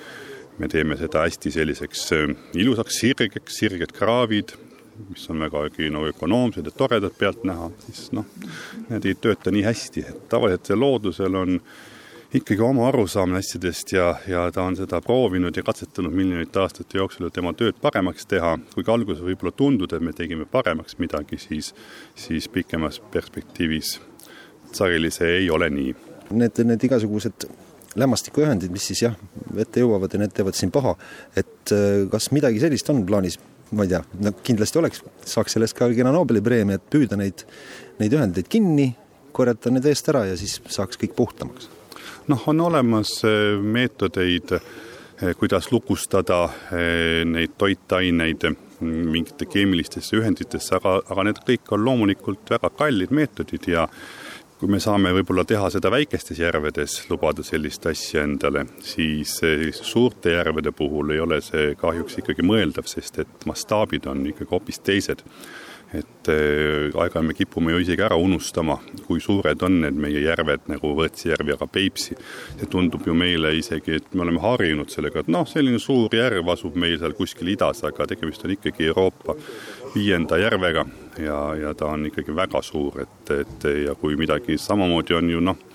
[0.60, 4.56] me teeme seda hästi selliseks äh, ilusaks sirgeks, sirged kraavid,
[5.10, 8.27] mis on vägagi no ökonoomsed ja toredad pealt näha, siis noh,
[8.89, 11.58] need ei tööta nii hästi, et tavaliselt loodusel on
[12.34, 17.28] ikkagi oma arusaamine asjadest ja, ja ta on seda proovinud ja katsetanud miljonite aastate jooksul,
[17.28, 21.74] et tema tööd paremaks teha, kuigi alguses võib-olla tundub, et me tegime paremaks midagi, siis,
[22.15, 23.98] siis pikemas perspektiivis
[24.72, 25.96] sageli see ei ole nii.
[26.32, 27.50] Need, need igasugused
[28.00, 29.17] lämmastikuühendid, mis siis jah,
[29.60, 30.96] ette jõuavad ja need teevad siin paha,
[31.36, 33.36] et äh, kas midagi sellist on plaanis,
[33.76, 37.44] ma ei tea, no kindlasti oleks, saaks sellest ka kena Nobeli preemia, et püüda neid,
[38.00, 38.94] neid ühendeid kinni,
[39.36, 41.81] korjata need eest ära ja siis saaks kõik puhtamaks.
[42.28, 46.50] Noh, on olemas äh, meetodeid, äh, kuidas lukustada
[47.26, 48.48] neid toitaineid
[48.82, 53.86] mingite keemilistesse ühenditesse, aga, aga need kõik on loomulikult väga kallid meetodid ja
[54.58, 59.40] kui me saame võib-olla teha seda väikestes järvedes, lubada sellist asja endale, siis
[59.78, 64.82] suurte järvede puhul ei ole see kahjuks ikkagi mõeldav, sest et mastaabid on ikkagi hoopis
[64.86, 65.22] teised
[65.93, 68.77] et äh, aeg-ajalt me kipume ju isegi ära unustama,
[69.08, 72.15] kui suured on need meie järved nagu Võrtsjärv ja ka Peipsi.
[72.60, 76.47] see tundub ju meile isegi, et me oleme harjunud sellega, et noh, selline suur järv
[76.54, 79.36] asub meil seal kuskil idas, aga tegemist on ikkagi Euroopa
[79.95, 80.86] viienda järvega
[81.19, 85.43] ja, ja ta on ikkagi väga suur, et, et ja kui midagi samamoodi on ju
[85.43, 85.71] noh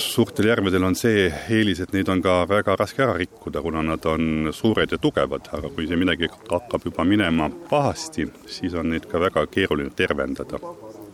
[0.00, 4.04] suurtel järvedel on see eelis, et neid on ka väga raske ära rikkuda, kuna nad
[4.08, 9.08] on suured ja tugevad, aga kui see midagi hakkab juba minema pahasti, siis on neid
[9.10, 10.60] ka väga keeruline tervendada.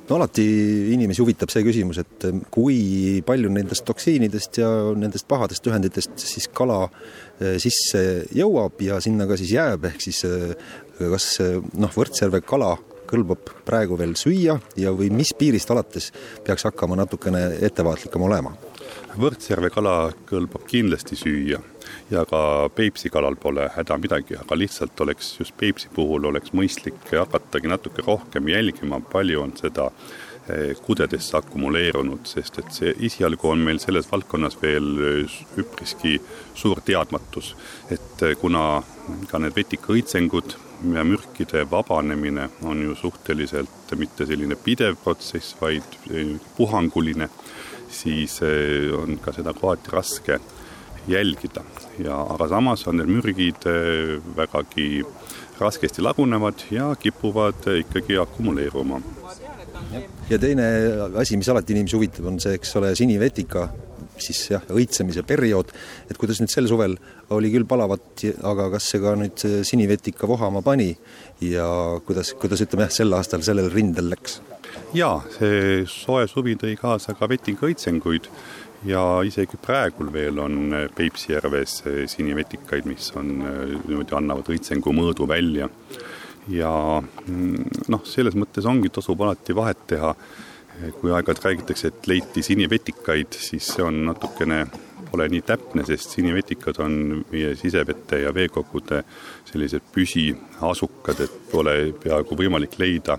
[0.04, 0.44] No alati
[0.92, 6.82] inimesi huvitab see küsimus, et kui palju nendest toksiinidest ja nendest pahadest ühenditest siis kala
[7.40, 8.02] eh, sisse
[8.36, 10.52] jõuab ja sinna ka siis jääb, ehk siis eh,
[11.00, 12.76] kas noh, Võrtsjärve kala
[13.08, 16.10] kõlbab praegu veel süüa ja, või mis piirist alates
[16.44, 18.54] peaks hakkama natukene ettevaatlikum olema?
[19.14, 19.94] Võrtsjärve kala
[20.26, 21.60] kõlbab kindlasti süüa
[22.10, 26.98] ja ka Peipsi kalal pole häda midagi, aga lihtsalt oleks just Peipsi puhul oleks mõistlik
[27.12, 29.88] hakatagi natuke rohkem jälgima, palju on seda
[30.48, 36.18] eh, kudedesse akumuleerunud, sest et see esialgu on meil selles valdkonnas veel eh, üpriski
[36.54, 37.54] suur teadmatus,
[37.94, 38.82] et eh, kuna
[39.30, 40.58] ka need vetikaõitsengud
[40.92, 45.96] ja mürkide vabanemine on ju suhteliselt mitte selline pidev protsess, vaid
[46.56, 47.28] puhanguline,
[47.90, 50.40] siis eh, on ka seda kohati raske
[51.08, 51.62] jälgida
[51.98, 55.04] ja, aga samas on need mürgid eh, vägagi
[55.60, 59.00] raskesti lagunevad ja kipuvad ikkagi akumuleeruma.
[60.30, 60.64] ja teine
[61.16, 63.68] asi, mis alati inimesi huvitab, on see, eks ole, sinivetika
[64.20, 65.72] siis jah, õitsemise periood,
[66.10, 66.96] et kuidas nüüd sel suvel
[67.34, 70.92] oli küll palavat, aga kas see ka nüüd sinivetika vohama pani
[71.44, 71.66] ja
[72.06, 74.40] kuidas, kuidas ütleme jah, sel aastal sellel rindel läks?
[74.94, 78.28] jaa, see soe suvi tõi kaasa ka vetikaõitsenguid
[78.86, 81.80] ja isegi praegul veel on Peipsi järves
[82.12, 85.68] sinivetikaid, mis on niimoodi, annavad õitsengu mõõdu välja.
[86.48, 90.10] ja mm, noh, selles mõttes ongi, tasub alati vahet teha
[91.00, 94.64] kui aeg-ajalt räägitakse, et leiti sinivetikaid, siis see on natukene,
[95.10, 99.04] pole nii täpne, sest sinivetikad on meie sisevete ja veekogude
[99.46, 103.18] sellised püsiasukad, et pole peaaegu võimalik leida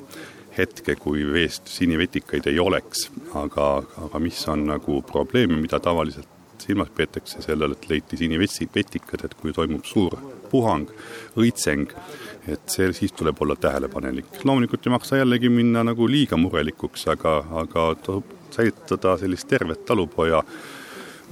[0.58, 3.10] hetke, kui veest sinivetikaid ei oleks.
[3.36, 9.34] aga, aga mis on nagu probleem, mida tavaliselt silmas peetakse sellele, et leiti sinivetikad, et
[9.40, 10.16] kui toimub suur
[10.52, 10.90] puhang,
[11.38, 11.92] õitseng,
[12.48, 14.44] et see, siis tuleb olla tähelepanelik.
[14.44, 20.44] loomulikult ei maksa jällegi minna nagu liiga murelikuks, aga, aga tasub säilitada sellist tervet talupoja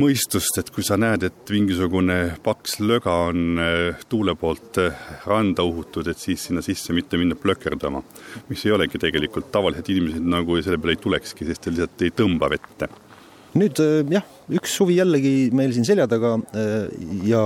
[0.02, 5.66] mõistust, et kui sa näed, et mingisugune paks löga on eh, tuule poolt eh, randa
[5.68, 8.02] uhutud, et siis sinna sisse mitte minna plökerdama.
[8.50, 12.16] mis ei olegi tegelikult, tavalised inimesed nagu selle peale ei tulekski, sest ta lihtsalt ei
[12.24, 12.90] tõmba vette
[13.60, 16.88] nüüd äh, jah, üks suvi jällegi meil siin selja taga äh,
[17.28, 17.44] ja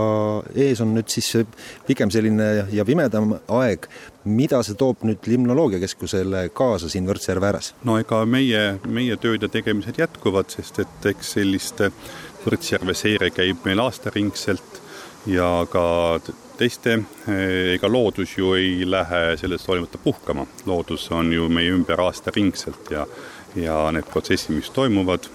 [0.55, 1.47] ees on nüüd siis äh,
[1.87, 3.89] pigem selline ja pimedam aeg.
[4.27, 7.73] mida see toob nüüd limnoloogiakeskusele kaasa siin Võrtsjärve ääres?
[7.87, 11.83] no ega meie, meie tööd ja tegemised jätkuvad, sest et eks sellist
[12.47, 14.83] Võrtsjärve seire käib meil aastaringselt
[15.27, 16.19] ja ka
[16.57, 16.97] teiste,
[17.73, 20.47] ega loodus ju ei lähe sellest hoolimata puhkama.
[20.65, 23.05] loodus on ju meie ümber aastaringselt ja,
[23.55, 25.27] ja need protsessid, mis toimuvad,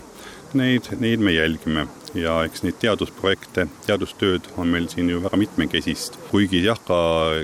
[0.59, 1.87] neid, neid me jälgime.
[2.15, 6.99] Ja eks neid teadusprojekte, teadustööd on meil siin ju väga mitmekesist, kuigi jah, ka,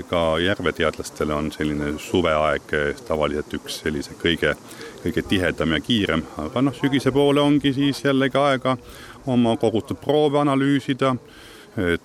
[0.09, 2.75] ka järveteadlastele on selline suveaeg
[3.07, 4.53] tavaliselt üks sellise kõige,
[5.01, 8.77] kõige tihedam ja kiirem, aga noh, sügise poole ongi siis jällegi aega
[9.25, 11.15] oma kogutud proove analüüsida,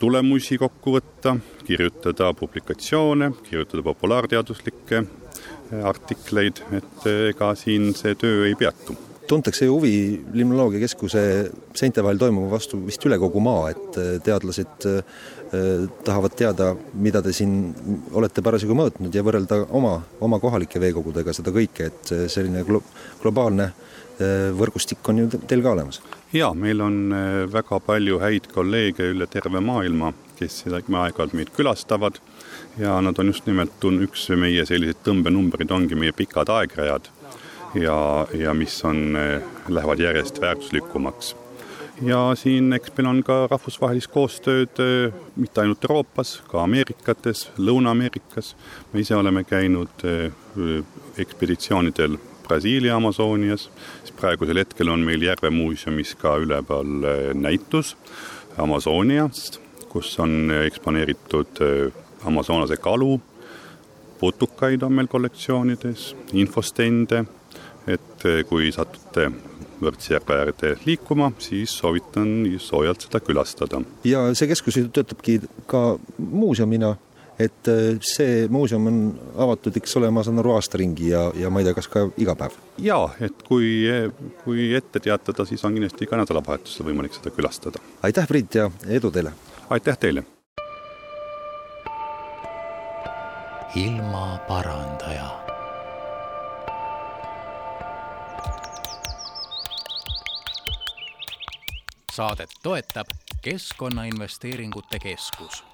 [0.01, 1.37] tulemusi kokku võtta,
[1.69, 5.05] kirjutada publikatsioone, kirjutada populaarteaduslikke
[5.85, 8.97] artikleid, et ega siin see töö ei peatu
[9.29, 9.95] tuntakse ju huvi
[10.33, 11.23] limnoloogiakeskuse
[11.77, 15.23] seinte vahel toimuva vastu vist üle kogu maa, et äh, teadlased äh,
[16.05, 17.73] tahavad teada, mida te siin
[18.13, 22.83] olete parasjagu mõõtnud ja võrrelda oma, oma kohalike veekogudega seda kõike, et äh, selline glo
[23.23, 23.73] globaalne
[24.55, 25.97] võrgustik on ju teil ka olemas?
[26.31, 27.11] jaa, meil on
[27.51, 32.21] väga palju häid kolleege üle terve maailma, kes aeg-ajalt meid külastavad
[32.79, 33.75] ja nad on just nimelt,
[34.07, 37.11] üks meie selliseid tõmbenumbreid ongi meie pikad aegrajad
[37.75, 41.37] ja, ja mis on, eh, lähevad järjest väärtuslikumaks.
[42.03, 48.55] ja siin, eks meil on ka rahvusvahelist koostööd eh, mitte ainult Euroopas, ka Ameerikates, Lõuna-Ameerikas.
[48.93, 50.33] me ise oleme käinud eh,
[51.19, 53.71] ekspeditsioonidel Brasiilia Amazonias,
[54.03, 57.97] siis praegusel hetkel on meil Järvemuuseumis ka üleval näitus
[58.59, 61.63] Amazoniast, kus on eksponeeritud
[62.25, 63.21] Amazonase kalu,
[64.21, 67.25] putukaid on meil kollektsioonides, infostende
[68.25, 69.31] et eh, kui satute
[69.85, 73.83] Võrtsjärve äärde liikuma, siis soovitan soojalt seda külastada.
[74.07, 76.95] ja see keskus töötabki ka muuseumina,
[77.39, 79.01] et eh, see muuseum on
[79.45, 82.07] avatud, eks ole, ma saan aru, aasta ringi ja, ja ma ei tea, kas ka
[82.17, 82.57] iga päev?
[82.79, 83.85] jaa, et kui,
[84.45, 87.83] kui ette teatada, siis on kindlasti ka nädalavahetusel võimalik seda külastada.
[88.03, 89.35] aitäh, Priit, ja edu teile!
[89.75, 90.25] aitäh teile!
[93.75, 95.44] ilmaparandaja
[102.14, 103.07] saadet toetab
[103.42, 105.64] Keskkonnainvesteeringute Keskus.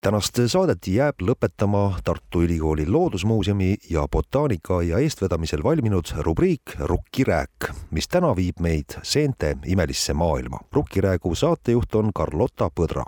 [0.00, 8.36] tänast saadet jääb lõpetama Tartu Ülikooli Loodusmuuseumi ja botaanikaaia eestvedamisel valminud rubriik Rukkirääk, mis täna
[8.36, 10.58] viib meid seente imelisse maailma.
[10.72, 13.04] rukkiräägu saatejuht on Carlotta Põdra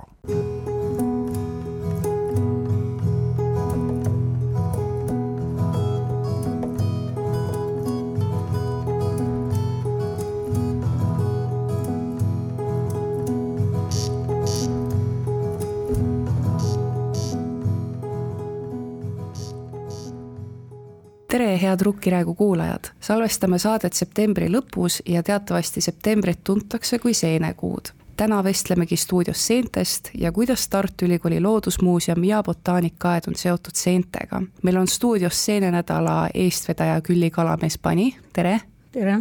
[21.34, 22.84] tere, head Rukkiräägu kuulajad!
[23.00, 27.90] salvestame saadet septembri lõpus ja teatavasti septembrit tuntakse kui seenekuud.
[28.16, 34.42] täna vestlemegi stuudios seentest ja kuidas Tartu Ülikooli Loodusmuuseum ja botaanikaaed on seotud seentega.
[34.62, 38.60] meil on stuudios seenenädala eestvedaja Külli Kalamees-Pani, tere!
[38.92, 39.18] tere!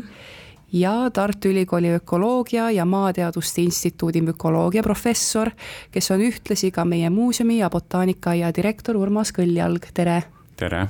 [0.72, 5.50] ja Tartu Ülikooli Ökoloogia ja Maateaduste Instituudi mükoloogia professor,
[5.92, 10.24] kes on ühtlasi ka meie muuseumi ja botaanikaaia direktor Urmas Kõljalg, tere!
[10.56, 10.88] tere!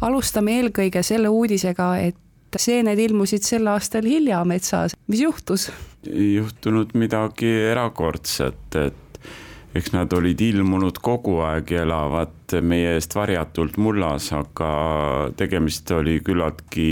[0.00, 5.70] Alustame eelkõige selle uudisega, et seened ilmusid sel aastal hilja metsas, mis juhtus?
[6.06, 9.18] ei juhtunud midagi erakordset, et
[9.76, 14.70] eks nad olid ilmunud kogu aeg ja elavad meie eest varjatult mullas, aga
[15.36, 16.88] tegemist oli küllaltki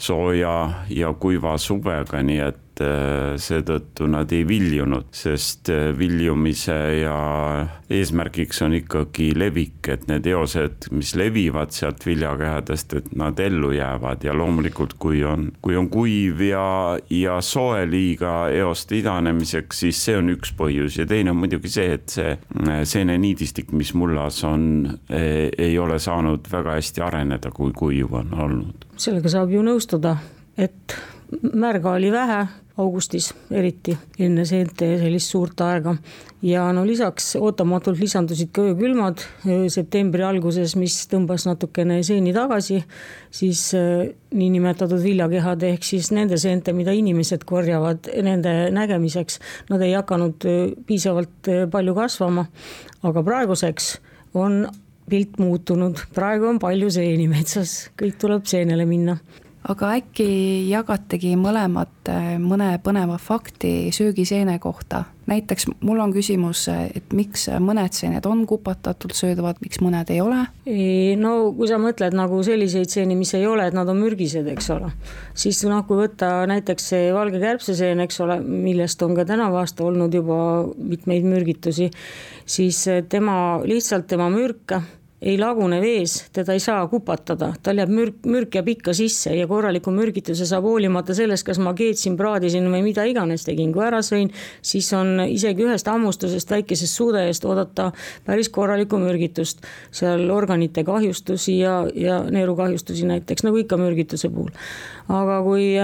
[0.00, 0.54] sooja
[0.88, 7.16] ja kuiva suvega, nii et et äh, seetõttu nad ei viljunud, sest äh, viljumise ja
[7.90, 14.24] eesmärgiks on ikkagi levik, et need eosed, mis levivad sealt viljakehadest, et nad ellu jäävad
[14.24, 16.64] ja loomulikult, kui on, kui on kuiv ja,
[17.12, 21.96] ja soe liiga eoste idanemiseks, siis see on üks põhjus ja teine on muidugi see,
[21.98, 24.68] et see äh, seeneniidistik, mis mullas on,
[25.10, 28.86] ei ole saanud väga hästi areneda, kui kuiv on olnud.
[29.00, 30.16] sellega saab ju nõustuda,
[30.60, 30.96] et
[31.30, 32.40] märga oli vähe,
[32.80, 35.94] augustis eriti, enne seente sellist suurt aega.
[36.42, 39.20] ja no lisaks ootamatult lisandusid ka öökülmad
[39.68, 42.80] septembri alguses, mis tõmbas natukene seeni tagasi,
[43.30, 43.66] siis
[44.32, 49.38] niinimetatud viljakehade ehk siis nende seente, mida inimesed korjavad nende nägemiseks,
[49.70, 50.48] nad ei hakanud
[50.86, 52.46] piisavalt palju kasvama,
[53.02, 53.92] aga praeguseks
[54.40, 54.64] on
[55.10, 59.18] pilt muutunud, praegu on palju seeni metsas, kõik tuleb seenele minna
[59.68, 60.26] aga äkki
[60.70, 65.04] jagategi mõlemad äh, mõne põneva fakti söögiseene kohta?
[65.30, 70.40] näiteks mul on küsimus, et miks mõned seened on kupatatult söödavad, miks mõned ei ole?
[71.20, 74.72] no kui sa mõtled nagu selliseid seeni, mis ei ole, et nad on mürgised, eks
[74.74, 74.90] ole,
[75.38, 79.86] siis noh, kui võtta näiteks see valge kärbseseen, eks ole, millest on ka tänavu aasta
[79.86, 80.40] olnud juba
[80.78, 81.90] mitmeid mürgitusi,
[82.42, 84.80] siis tema, lihtsalt tema mürk
[85.22, 89.46] ei lagune vees, teda ei saa kupatada, tal jääb mürk, mürk jääb ikka sisse ja
[89.48, 94.00] korraliku mürgituse saab hoolimata sellest, kas ma keetsin, praadisin või mida iganes tegin, kui ära
[94.06, 94.32] sõin,
[94.64, 97.90] siis on isegi ühest hammustusest, väikesest suudest oodata
[98.24, 99.60] päris korralikku mürgitust.
[99.92, 104.54] seal organite kahjustusi ja, ja neerukahjustusi näiteks, nagu ikka mürgituse puhul.
[105.08, 105.74] aga kui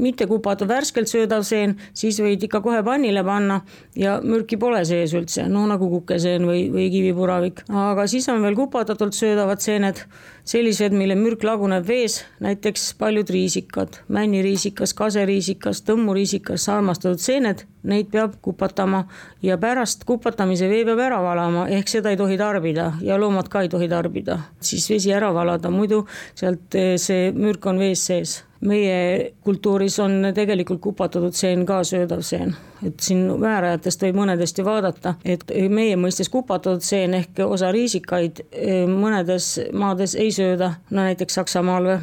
[0.00, 3.60] mitte kupatud värskelt söödav seen, siis võid ikka kohe pannile panna
[3.96, 7.64] ja mürki pole sees üldse, no nagu kukeseen või, või kivipuravik.
[7.68, 10.02] aga siis on veel kupatatult söödavad seened,
[10.46, 18.36] sellised, mille mürk laguneb vees, näiteks paljud riisikad, männiriisikas, kaseriisikas, tõmmuriisikas, armastatud seened, neid peab
[18.42, 19.04] kupatama
[19.42, 23.64] ja pärast kupatamise vee peab ära valama, ehk seda ei tohi tarbida ja loomad ka
[23.66, 26.04] ei tohi tarbida, siis vesi ära valada, muidu
[26.34, 32.22] sealt eh, see mürk on vees sees meie kultuuris on tegelikult kupatatud seen ka söödav
[32.26, 32.54] seen,
[32.86, 38.42] et siin määrajatest võib mõnedest ju vaadata, et meie mõistes kupatatud seen ehk osa riisikaid
[38.50, 41.98] eh, mõnedes maades ei sööda, no näiteks Saksamaal või,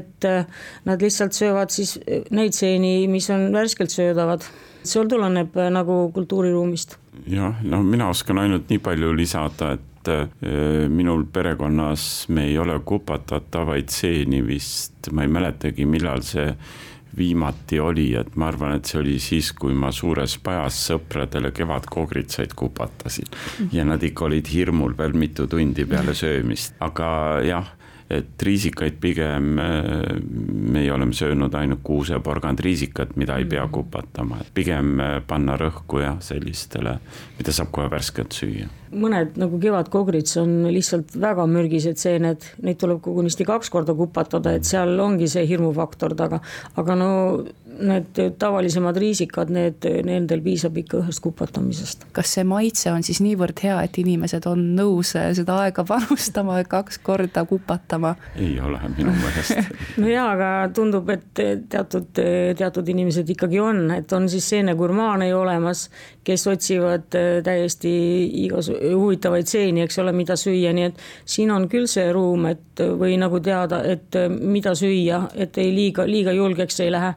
[0.00, 0.46] et eh,
[0.88, 4.46] nad lihtsalt söövad siis eh, neid seeni, mis on värskelt söödavad.
[4.86, 6.96] see tuleneb nagu kultuuriruumist.
[7.26, 12.78] jah, no mina oskan ainult nii palju lisada, et et minul perekonnas me ei ole
[12.84, 16.50] kupatatavaid seeni vist, ma ei mäletagi, millal see
[17.16, 22.52] viimati oli, et ma arvan, et see oli siis, kui ma suures pajas sõpradele kevadkoogritsaid
[22.56, 23.30] kupatasin.
[23.72, 27.08] ja nad ikka olid hirmul veel mitu tundi peale söömist, aga
[27.46, 27.75] jah
[28.10, 33.72] et riisikaid pigem meie oleme söönud ainult kuuseporgand riisikat, mida ei pea mm.
[33.74, 36.96] kupatama, et pigem panna rõhku jah, sellistele,
[37.38, 38.68] mida saab kohe värskelt süüa.
[38.96, 44.64] mõned nagu kevadkogrits on lihtsalt väga mürgised seened, neid tuleb kogunisti kaks korda kupatada, et
[44.64, 46.40] seal ongi see hirmufaktor taga,
[46.78, 47.10] aga no
[47.80, 52.06] need tavalisemad riisikad, need, nendel piisab ikka ühest kupatamisest.
[52.16, 56.68] kas see maitse on siis niivõrd hea, et inimesed on nõus seda aega panustama ja
[56.76, 58.14] kaks korda kupatama?
[58.36, 62.10] ei ole minu meelest no jaa, aga tundub, et teatud,
[62.58, 65.86] teatud inimesed ikkagi on, et on siis seenegurmaane ju olemas,
[66.26, 67.08] kes otsivad
[67.46, 67.92] täiesti
[68.44, 72.65] igas huvitavaid seeni, eks ole, mida süüa, nii et siin on küll see ruum, et
[72.80, 77.14] või nagu teada, et mida süüa, et ei liiga, liiga julgeks ei lähe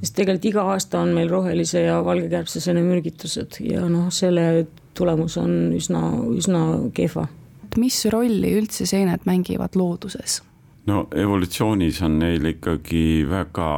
[0.00, 4.66] sest tegelikult iga aasta on meil rohelise ja valgekärbsesene mürgitused ja noh, selle
[4.96, 6.02] tulemus on üsna,
[6.36, 6.62] üsna
[6.96, 7.26] kehva.
[7.76, 10.40] mis rolli üldse seened mängivad looduses?
[10.86, 13.70] no evolutsioonis on neil ikkagi väga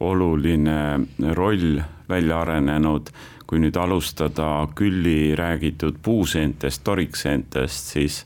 [0.00, 3.10] oluline roll välja arenenud,
[3.46, 8.22] kui nüüd alustada Külli räägitud puuseentest, torikseentest, siis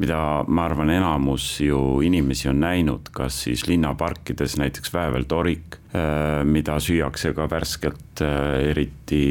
[0.00, 6.78] mida ma arvan, enamus ju inimesi on näinud, kas siis linnaparkides näiteks vääveltorik, äh, mida
[6.80, 9.22] süüakse ka värskelt, äh, eriti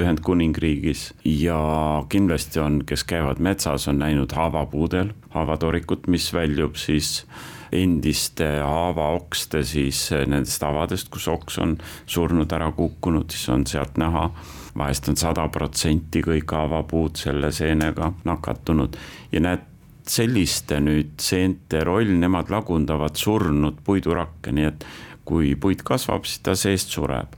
[0.00, 1.12] Ühendkuningriigis.
[1.24, 7.26] ja kindlasti on, kes käivad metsas, on näinud haavapuudel haavatorikut, mis väljub siis
[7.72, 14.30] endiste haavaokste siis nendest avadest, kus oks on surnud, ära kukkunud, siis on sealt näha
[14.78, 18.96] vahest on sada protsenti kõik haavapuud selle seenega nakatunud
[19.32, 19.68] ja näed,
[20.08, 24.86] selliste nüüd seente roll, nemad lagundavad surnud puidurakke, nii et
[25.24, 27.36] kui puit kasvab, siis ta seest sureb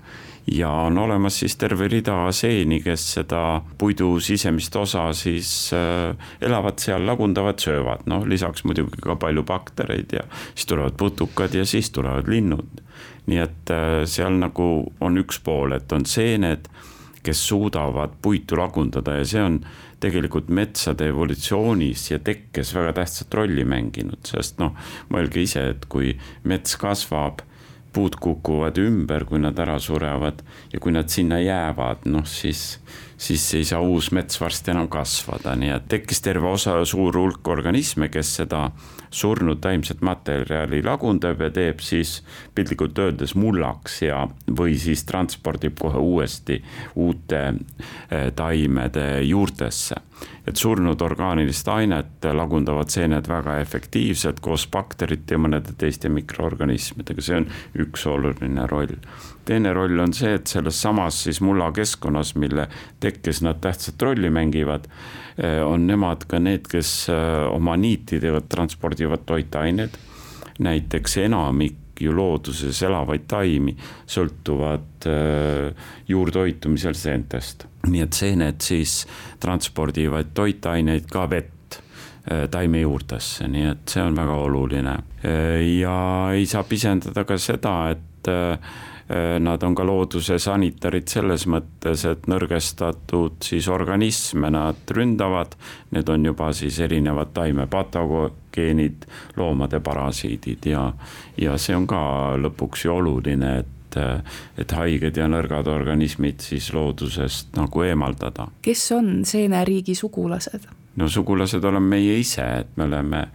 [0.52, 6.78] ja on olemas siis terve rida seeni, kes seda puidu sisemist osa siis äh, elavad
[6.78, 11.90] seal, lagundavad, söövad, noh lisaks muidugi ka palju baktereid ja siis tulevad putukad ja siis
[11.90, 12.82] tulevad linnud.
[13.26, 16.68] nii et äh, seal nagu on üks pool, et on seened,
[17.24, 19.62] kes suudavad puitu lagundada ja see on
[20.02, 24.76] tegelikult metsade evolutsioonis ja tekkes väga tähtsat rolli mänginud, sest noh,
[25.12, 26.14] mõelge ise, et kui
[26.48, 27.44] mets kasvab,
[27.94, 30.40] puud kukuvad ümber, kui nad ära surevad
[30.72, 32.80] ja kui nad sinna jäävad, noh siis
[33.24, 37.48] siis ei saa uus mets varsti enam kasvada, nii et tekkis terve osa, suur hulk
[37.48, 38.66] organisme, kes seda
[39.14, 42.16] surnud taimset materjali lagundab ja teeb siis
[42.54, 46.60] piltlikult öeldes mullaks ja, või siis transpordib kohe uuesti
[47.00, 50.00] uute eh, taimede juurtesse.
[50.46, 57.40] Et surnud orgaanilist ainet lagundavad seened väga efektiivselt koos bakterite ja mõnede teiste mikroorganismidega, see
[57.42, 57.48] on
[57.86, 58.98] üks oluline roll
[59.44, 62.66] teine roll on see, et selles samas siis mullakeskkonnas, mille
[63.00, 64.88] tekkes nad tähtsat rolli mängivad,
[65.38, 70.02] eh, on nemad ka need, kes eh, oma niitidega transpordivad toitained.
[70.58, 73.72] näiteks enamik ju looduses elavaid taimi
[74.06, 77.66] sõltuvad eh, juurtoitumisel seentest.
[77.86, 79.06] nii et seened siis
[79.40, 81.50] transpordivad toitaineid ka vett
[82.50, 84.94] taime juurtesse, nii et see on väga oluline.
[85.76, 85.96] ja
[86.32, 88.30] ei saa pisendada ka seda, et
[89.40, 95.58] nad on ka looduse sanitarid selles mõttes, et nõrgestatud siis organisme nad ründavad.
[95.92, 99.04] Need on juba siis erinevad taimepatogeenid,
[99.36, 100.86] loomade parasiidid ja,
[101.36, 102.00] ja see on ka
[102.40, 104.24] lõpuks ju oluline, et et,
[104.58, 108.48] et haiged ja nõrgad organismid siis loodusest nagu eemaldada.
[108.62, 110.66] kes on seeneriigi sugulased?
[110.96, 113.26] No sugulased oleme meie ise, et me oleme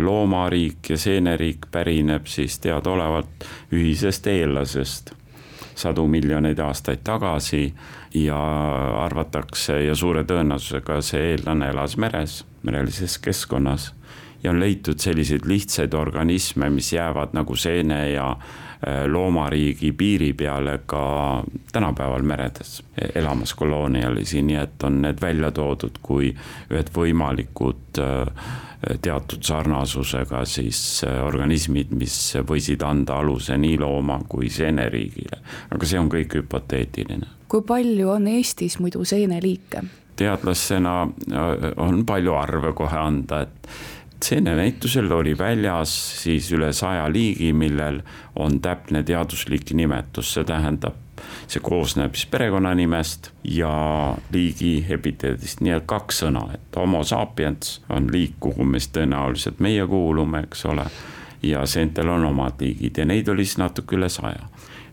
[0.00, 5.10] loomariik ja seeneriik pärineb siis teadaolevalt ühisest eellasest
[5.74, 7.74] sadu miljoneid aastaid tagasi
[8.14, 8.38] ja
[9.04, 13.92] arvatakse ja suure tõenäosusega see eellane elas meres, merelises keskkonnas.
[14.42, 18.71] ja on leitud selliseid lihtsaid organisme, mis jäävad nagu seene ja äh,
[19.06, 22.82] loomariigi piiri peale ka tänapäeval meredes
[23.14, 26.32] elamas koloonialisi, nii et on need välja toodud kui
[26.70, 28.50] ühed võimalikud äh,
[29.02, 32.16] teatud sarnasusega siis äh, organismid, mis
[32.48, 35.38] võisid anda aluse nii looma kui seeneriigile.
[35.70, 37.30] aga see on kõik hüpoteetiline.
[37.48, 39.84] kui palju on Eestis muidu seeneliike?
[40.16, 43.68] teadlasena äh, on palju arve kohe anda, et
[44.24, 45.92] seenenäitusel oli väljas
[46.22, 48.02] siis üle saja liigi, millel
[48.36, 50.98] on täpne teaduslik nimetus, see tähendab
[51.46, 53.72] see koosneb siis perekonnanimest ja
[54.32, 59.62] liigi epiteedist, nii et kaks sõna, et homo sapiens on liik, kuhu me siis tõenäoliselt
[59.62, 60.86] meie kuulume, eks ole.
[61.42, 64.46] ja seentel on omad liigid ja neid oli siis natuke üle saja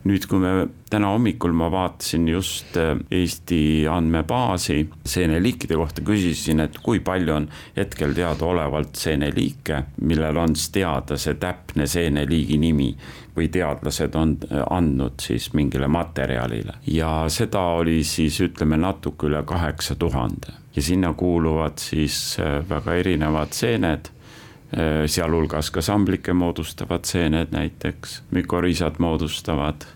[0.07, 0.51] nüüd, kui me
[0.89, 7.47] täna hommikul ma vaatasin just äh, Eesti andmebaasi seeneliikide kohta, küsisin, et kui palju on
[7.77, 12.93] hetkel teadaolevalt seeneliike, millel on siis teada see täpne seeneliigi nimi
[13.35, 16.79] või teadlased on äh, andnud siis mingile materjalile.
[16.87, 20.55] Ja seda oli siis ütleme natuke üle kaheksa tuhande.
[20.75, 24.13] Ja sinna kuuluvad siis äh, väga erinevad seened
[24.69, 29.87] sealhulgas ka samblikke moodustavad seened näiteks, mükorisad moodustavad,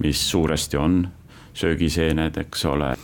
[0.00, 1.02] mis suuresti on
[1.54, 2.96] söögiseened, eks ole.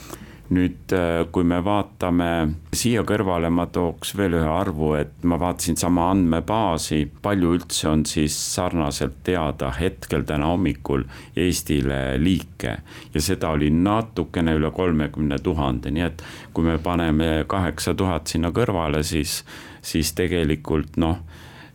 [0.48, 5.76] nüüd, äh, kui me vaatame siia kõrvale, ma tooks veel ühe arvu, et ma vaatasin
[5.76, 11.04] sama andmebaasi, palju üldse on siis sarnaselt teada hetkel täna hommikul
[11.36, 12.78] Eestile liike
[13.12, 16.24] ja seda oli natukene üle kolmekümne tuhande, nii et
[16.56, 19.42] kui me paneme kaheksa tuhat sinna kõrvale, siis
[19.88, 21.22] siis tegelikult noh,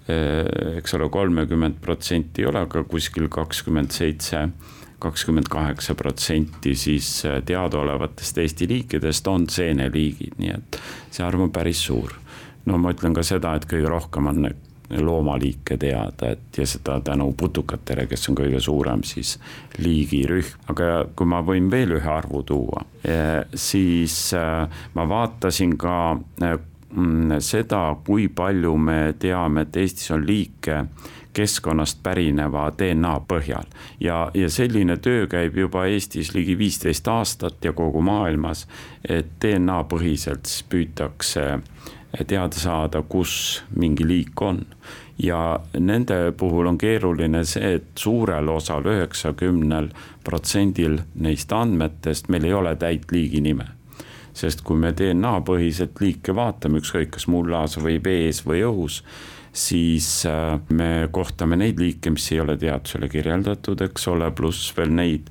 [0.08, 4.48] eh, eks ole, kolmekümmend protsenti ei ole, aga kuskil kakskümmend seitse,
[5.04, 11.56] kakskümmend kaheksa protsenti siis eh, teadaolevatest Eesti liikidest on seeneliigid, nii et see arv on
[11.56, 12.20] päris suur.
[12.66, 14.46] no ma ütlen ka seda, et kõige rohkem on
[14.94, 19.38] loomaliike teada, et ja seda tänu putukatele, kes on kõige suurem siis
[19.80, 24.36] liigirühm, aga kui ma võin veel ühe arvu tuua, eh, siis
[24.94, 25.96] ma vaatasin ka
[27.40, 30.84] seda, kui palju me teame, et Eestis on liike
[31.34, 33.66] keskkonnast pärineva DNA põhjal.
[34.00, 38.68] ja, ja selline töö käib juba Eestis ligi viisteist aastat ja kogu maailmas,
[39.10, 41.48] et DNA põhiselt siis püütakse
[42.28, 44.66] teada saada, kus mingi liik on.
[45.18, 49.90] ja nende puhul on keeruline see, et suurel osal, üheksakümnel
[50.24, 53.66] protsendil neist andmetest meil ei ole täit liigi nime
[54.34, 59.02] sest kui me DNA põhiselt liike vaatame, ükskõik kas mullas või vees või õhus,
[59.54, 64.96] siis äh, me kohtame neid liike, mis ei ole teadusele kirjeldatud, eks ole, pluss veel
[64.98, 65.30] neid,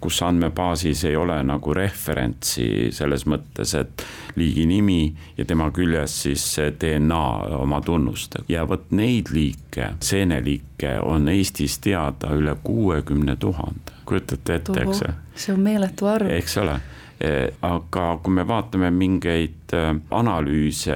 [0.00, 4.04] kus andmebaasis ei ole nagu referentsi selles mõttes, et
[4.40, 5.02] liigi nimi
[5.36, 6.44] ja tema küljes siis
[6.80, 7.24] DNA
[7.60, 8.44] oma tunnustega.
[8.48, 15.04] ja vot neid liike, seeneliike on Eestis teada üle kuuekümne tuhande, kujutate ette, eks.
[15.36, 16.32] see on meeletu arv.
[16.32, 16.80] eks ole
[17.20, 20.94] aga kui me vaatame mingeid eh, analüüse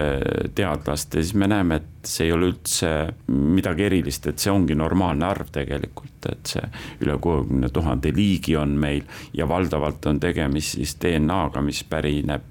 [0.56, 2.92] teadlaste, siis me näeme, et see ei ole üldse
[3.28, 6.64] midagi erilist, et see ongi normaalne arv tegelikult, et see
[7.04, 9.04] üle kuuekümne tuhande liigi on meil
[9.36, 12.48] ja valdavalt on tegemist siis DNA-ga, mis pärineb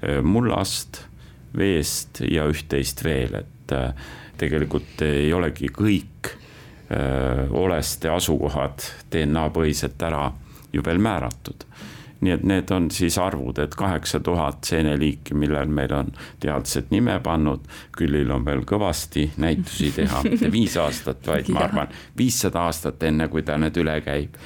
[0.00, 1.04] eh, mullast,
[1.56, 3.72] veest ja üht-teist veel, et
[4.38, 6.28] tegelikult ei olegi kõik
[7.58, 10.24] oleste asukohad DNA põhiselt ära
[10.74, 11.66] ju veel määratud
[12.20, 17.18] nii et need on siis arvud, et kaheksa tuhat seeneliiki, millel meil on teadlased nime
[17.24, 17.66] pannud.
[17.96, 23.28] küllil on veel kõvasti näitusi teha, mitte viis aastat, vaid ma arvan, viissada aastat, enne
[23.28, 24.36] kui ta nüüd üle käib.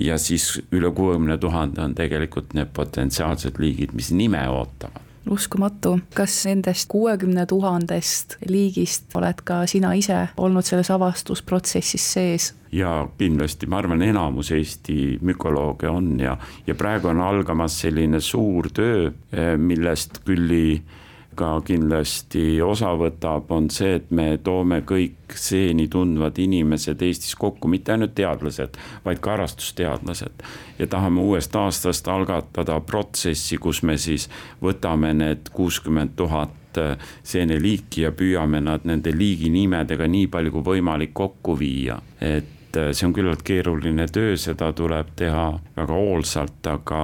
[0.00, 6.42] ja siis üle kuuekümne tuhande on tegelikult need potentsiaalsed liigid, mis nime ootavad uskumatu, kas
[6.48, 12.52] nendest kuuekümne tuhandest liigist oled ka sina ise olnud selles avastusprotsessis sees?
[12.74, 18.68] ja kindlasti ma arvan, enamus Eesti mükolooge on ja, ja praegu on algamas selline suur
[18.74, 20.82] töö, eh, millest Külli
[21.36, 27.68] ka kindlasti osa võtab, on see, et me toome kõik seeni tundvad inimesed Eestis kokku,
[27.68, 30.44] mitte ainult teadlased, vaid ka harrastusteadlased.
[30.78, 34.28] ja tahame uuest aastast algatada protsessi, kus me siis
[34.62, 41.14] võtame need kuuskümmend tuhat eh, seeneliiki ja püüame nad nende liiginimedega nii palju kui võimalik
[41.14, 45.46] kokku viia, et et see on küllalt keeruline töö, seda tuleb teha
[45.76, 47.00] väga hoolsalt, aga,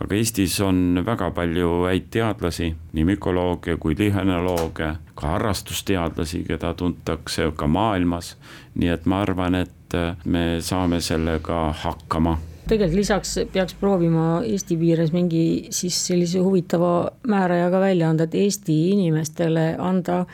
[0.00, 7.50] aga Eestis on väga palju häid teadlasi, nii mükolooge kui lihanolooge, ka harrastusteadlasi, keda tuntakse
[7.56, 8.36] ka maailmas.
[8.74, 12.38] nii et ma arvan, et me saame sellega hakkama
[12.68, 18.34] tegelikult lisaks peaks proovima Eesti piires mingi siis sellise huvitava määraja ka välja anda, et
[18.34, 20.24] Eesti inimestele anda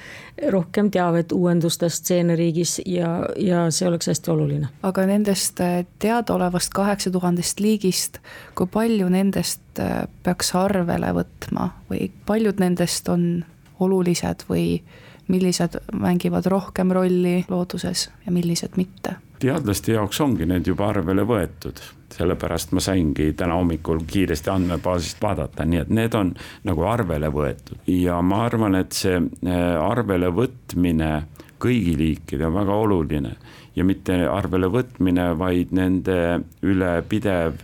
[0.51, 4.69] rohkem teavet uuendustest seeneriigis ja, ja see oleks hästi oluline.
[4.83, 8.19] aga nendest äh, teadaolevast kaheksa tuhandest liigist,
[8.55, 13.45] kui palju nendest äh, peaks arvele võtma või paljud nendest on
[13.81, 14.83] olulised või
[15.31, 19.19] millised mängivad rohkem rolli looduses ja millised mitte?
[19.41, 21.81] teadlaste jaoks ongi need juba arvele võetud
[22.15, 26.35] sellepärast ma saingi täna hommikul kiiresti andmebaasist vaadata, nii et need on
[26.69, 27.81] nagu arvele võetud.
[27.91, 31.13] Ja ma arvan, et see äh, arvele võtmine
[31.61, 33.35] kõigi liikide on väga oluline.
[33.77, 37.61] Ja mitte arvele võtmine, vaid nende üle pidev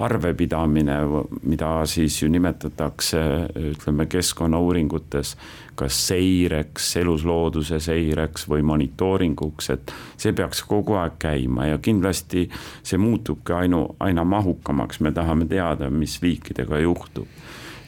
[0.00, 0.96] arvepidamine,
[1.42, 3.20] mida siis ju nimetatakse,
[3.74, 5.34] ütleme keskkonnauuringutes,
[5.80, 12.46] kas seireks, eluslooduse seireks või monitooringuks, et see peaks kogu aeg käima ja kindlasti
[12.82, 17.28] see muutubki ainu, aina mahukamaks, me tahame teada, mis liikidega juhtub.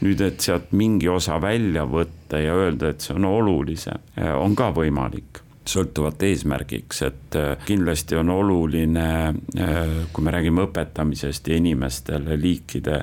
[0.03, 4.03] Nüüd, et sealt mingi osa välja võtta ja öelda, et see on olulisem,
[4.35, 9.09] on ka võimalik sõltuvalt eesmärgiks, et äh, kindlasti on oluline,
[9.59, 13.03] äh, kui me räägime õpetamisest ja inimestele liikide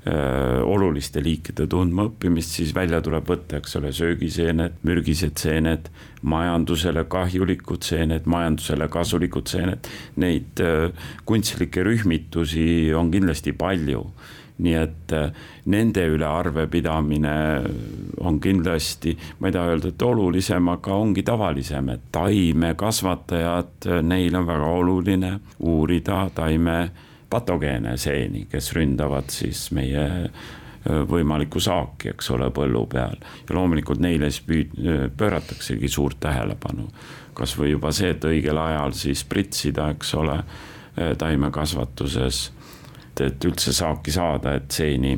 [0.00, 5.90] oluliste liikide tundmaõppimist, siis välja tuleb võtta, eks ole, söögiseened, mürgised seened,
[6.24, 9.90] majandusele kahjulikud seened, majandusele kasulikud seened.
[10.24, 10.62] Neid
[11.28, 12.64] kunstlikke rühmitusi
[12.96, 14.06] on kindlasti palju
[14.60, 15.30] nii et äh,
[15.72, 17.34] nende üle arvepidamine
[18.26, 24.36] on kindlasti, ma ei taha öelda, et olulisem, aga ongi tavalisem, et taimekasvatajad, äh, neil
[24.38, 25.32] on väga oluline
[25.70, 26.80] uurida taime
[27.30, 30.06] patogeene seeni, kes ründavad siis meie
[30.80, 33.18] võimalikku saaki, eks ole, põllu peal.
[33.48, 34.78] ja loomulikult neile siis püüd-,
[35.16, 36.88] pöörataksegi suurt tähelepanu.
[37.34, 40.40] kasvõi juba see, et õigel ajal siis pritsida, eks ole,
[41.18, 42.50] taimekasvatuses
[43.20, 45.16] et üldse saaki saada, et seeni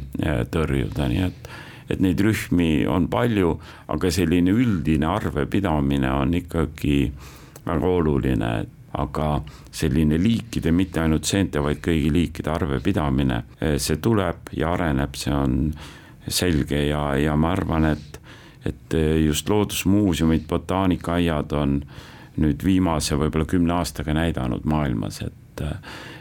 [0.52, 1.52] tõrjuda, nii et
[1.90, 3.50] et neid rühmi on palju,
[3.92, 7.10] aga selline üldine arvepidamine on ikkagi
[7.66, 8.52] väga oluline,
[8.98, 9.26] aga
[9.72, 15.34] selline liikide, mitte ainult seente, vaid kõigi liikide arvepidamine, äh, see tuleb ja areneb, see
[15.34, 15.58] on
[16.28, 18.20] selge ja, ja ma arvan, et,
[18.68, 21.80] et just loodusmuuseumid, botaanikaaiad on
[22.42, 25.38] nüüd viimase võib-olla kümne aastaga näidanud maailmas, et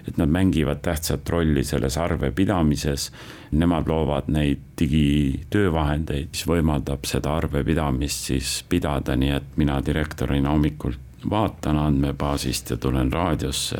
[0.07, 3.11] et nad mängivad tähtsat rolli selles arvepidamises.
[3.51, 10.97] Nemad loovad neid digitöövahendeid, mis võimaldab seda arvepidamist siis pidada, nii et mina direktorina hommikul
[11.29, 13.77] vaatan andmebaasist ja tulen raadiosse,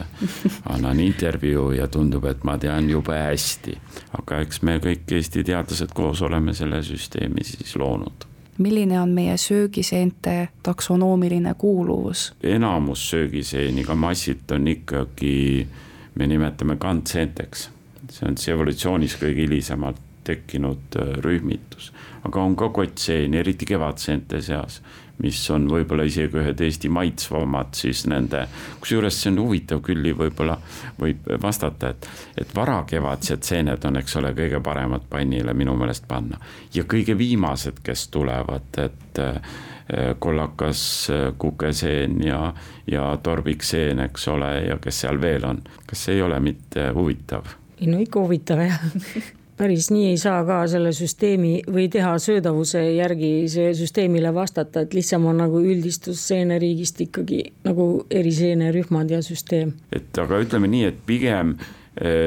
[0.69, 3.77] annan intervjuu ja tundub, et ma tean jube hästi.
[4.19, 8.27] aga eks me kõik Eesti teadlased koos oleme selle süsteemi siis loonud
[8.61, 12.33] milline on meie söögiseente taksonoomiline kuuluvus?
[12.43, 15.67] enamus söögiseeniga massit on ikkagi,
[16.15, 17.69] me nimetame kandseenteks.
[18.09, 24.41] see on siis evolutsioonis kõige hilisemalt tekkinud äh, rühmitus, aga on ka kottseeni, eriti kevadseente
[24.41, 24.81] seas
[25.21, 28.45] mis on võib-olla isegi ühed Eesti maitsvamad siis nende,
[28.81, 30.57] kusjuures see on huvitav küll, võib-olla
[30.99, 32.07] võib vastata, et,
[32.41, 36.39] et varakevadsed seened on, eks ole, kõige paremad pannile minu meelest panna.
[36.73, 39.51] ja kõige viimased, kes tulevad, et äh,
[40.19, 42.53] kollakas äh, kukeseen ja,
[42.87, 47.57] ja torbikseen, eks ole, ja kes seal veel on, kas ei ole mitte huvitav?
[47.81, 48.81] ei no ikka huvitav jah
[49.61, 54.95] päris nii ei saa ka selle süsteemi või teha söödavuse järgi see süsteemile vastata, et
[54.97, 59.75] lihtsam on nagu üldistus seeneriigist ikkagi nagu eriseenerühmad ja süsteem.
[59.93, 61.53] et aga ütleme nii, et pigem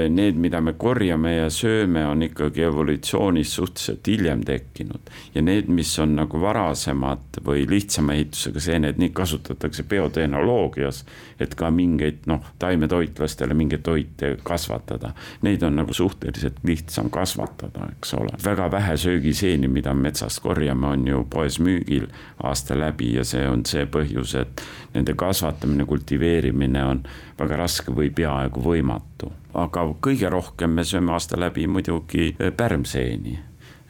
[0.09, 5.11] need, mida me korjame ja sööme, on ikkagi evolutsioonis suhteliselt hiljem tekkinud.
[5.35, 11.05] ja need, mis on nagu varasemad või lihtsama ehitusega seened, neid kasutatakse biotehnoloogias,
[11.41, 15.15] et ka mingeid noh, taimetoitlastele mingeid toite kasvatada.
[15.43, 18.37] Neid on nagu suhteliselt lihtsam kasvatada, eks ole.
[18.45, 22.11] väga vähe söögiseeni, mida metsast korjame, on ju poes müügil
[22.43, 24.61] aasta läbi ja see on see põhjus, et
[24.95, 27.03] nende kasvatamine, kultiveerimine on
[27.39, 29.14] väga raske või peaaegu võimatu
[29.55, 33.39] aga kõige rohkem me sööme aasta läbi muidugi eh, pärmseeni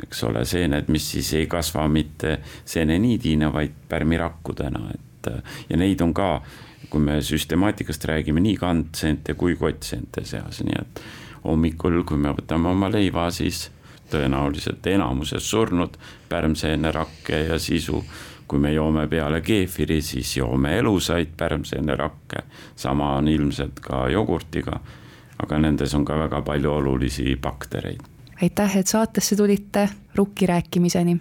[0.02, 6.00] eks ole, seened, mis siis ei kasva mitte seeneniidina, vaid pärmirakkudena, et eh, ja neid
[6.04, 6.30] on ka,
[6.90, 11.04] kui me süstemaatikast räägime, nii kandseente kui kottseente seas, nii et
[11.44, 13.68] hommikul, kui me võtame oma leiva, siis
[14.10, 15.96] tõenäoliselt enamuses surnud,
[16.28, 18.04] pärmseene, rakke ja sisu.
[18.44, 22.42] kui me joome peale keefiri, siis joome elusaid pärmseene rakke,
[22.76, 24.80] sama on ilmselt ka jogurtiga.
[25.42, 28.00] Aga nendes on ka väga palju olulisi baktereid.
[28.42, 31.20] aitäh, et saatesse tulite, rukki rääkimiseni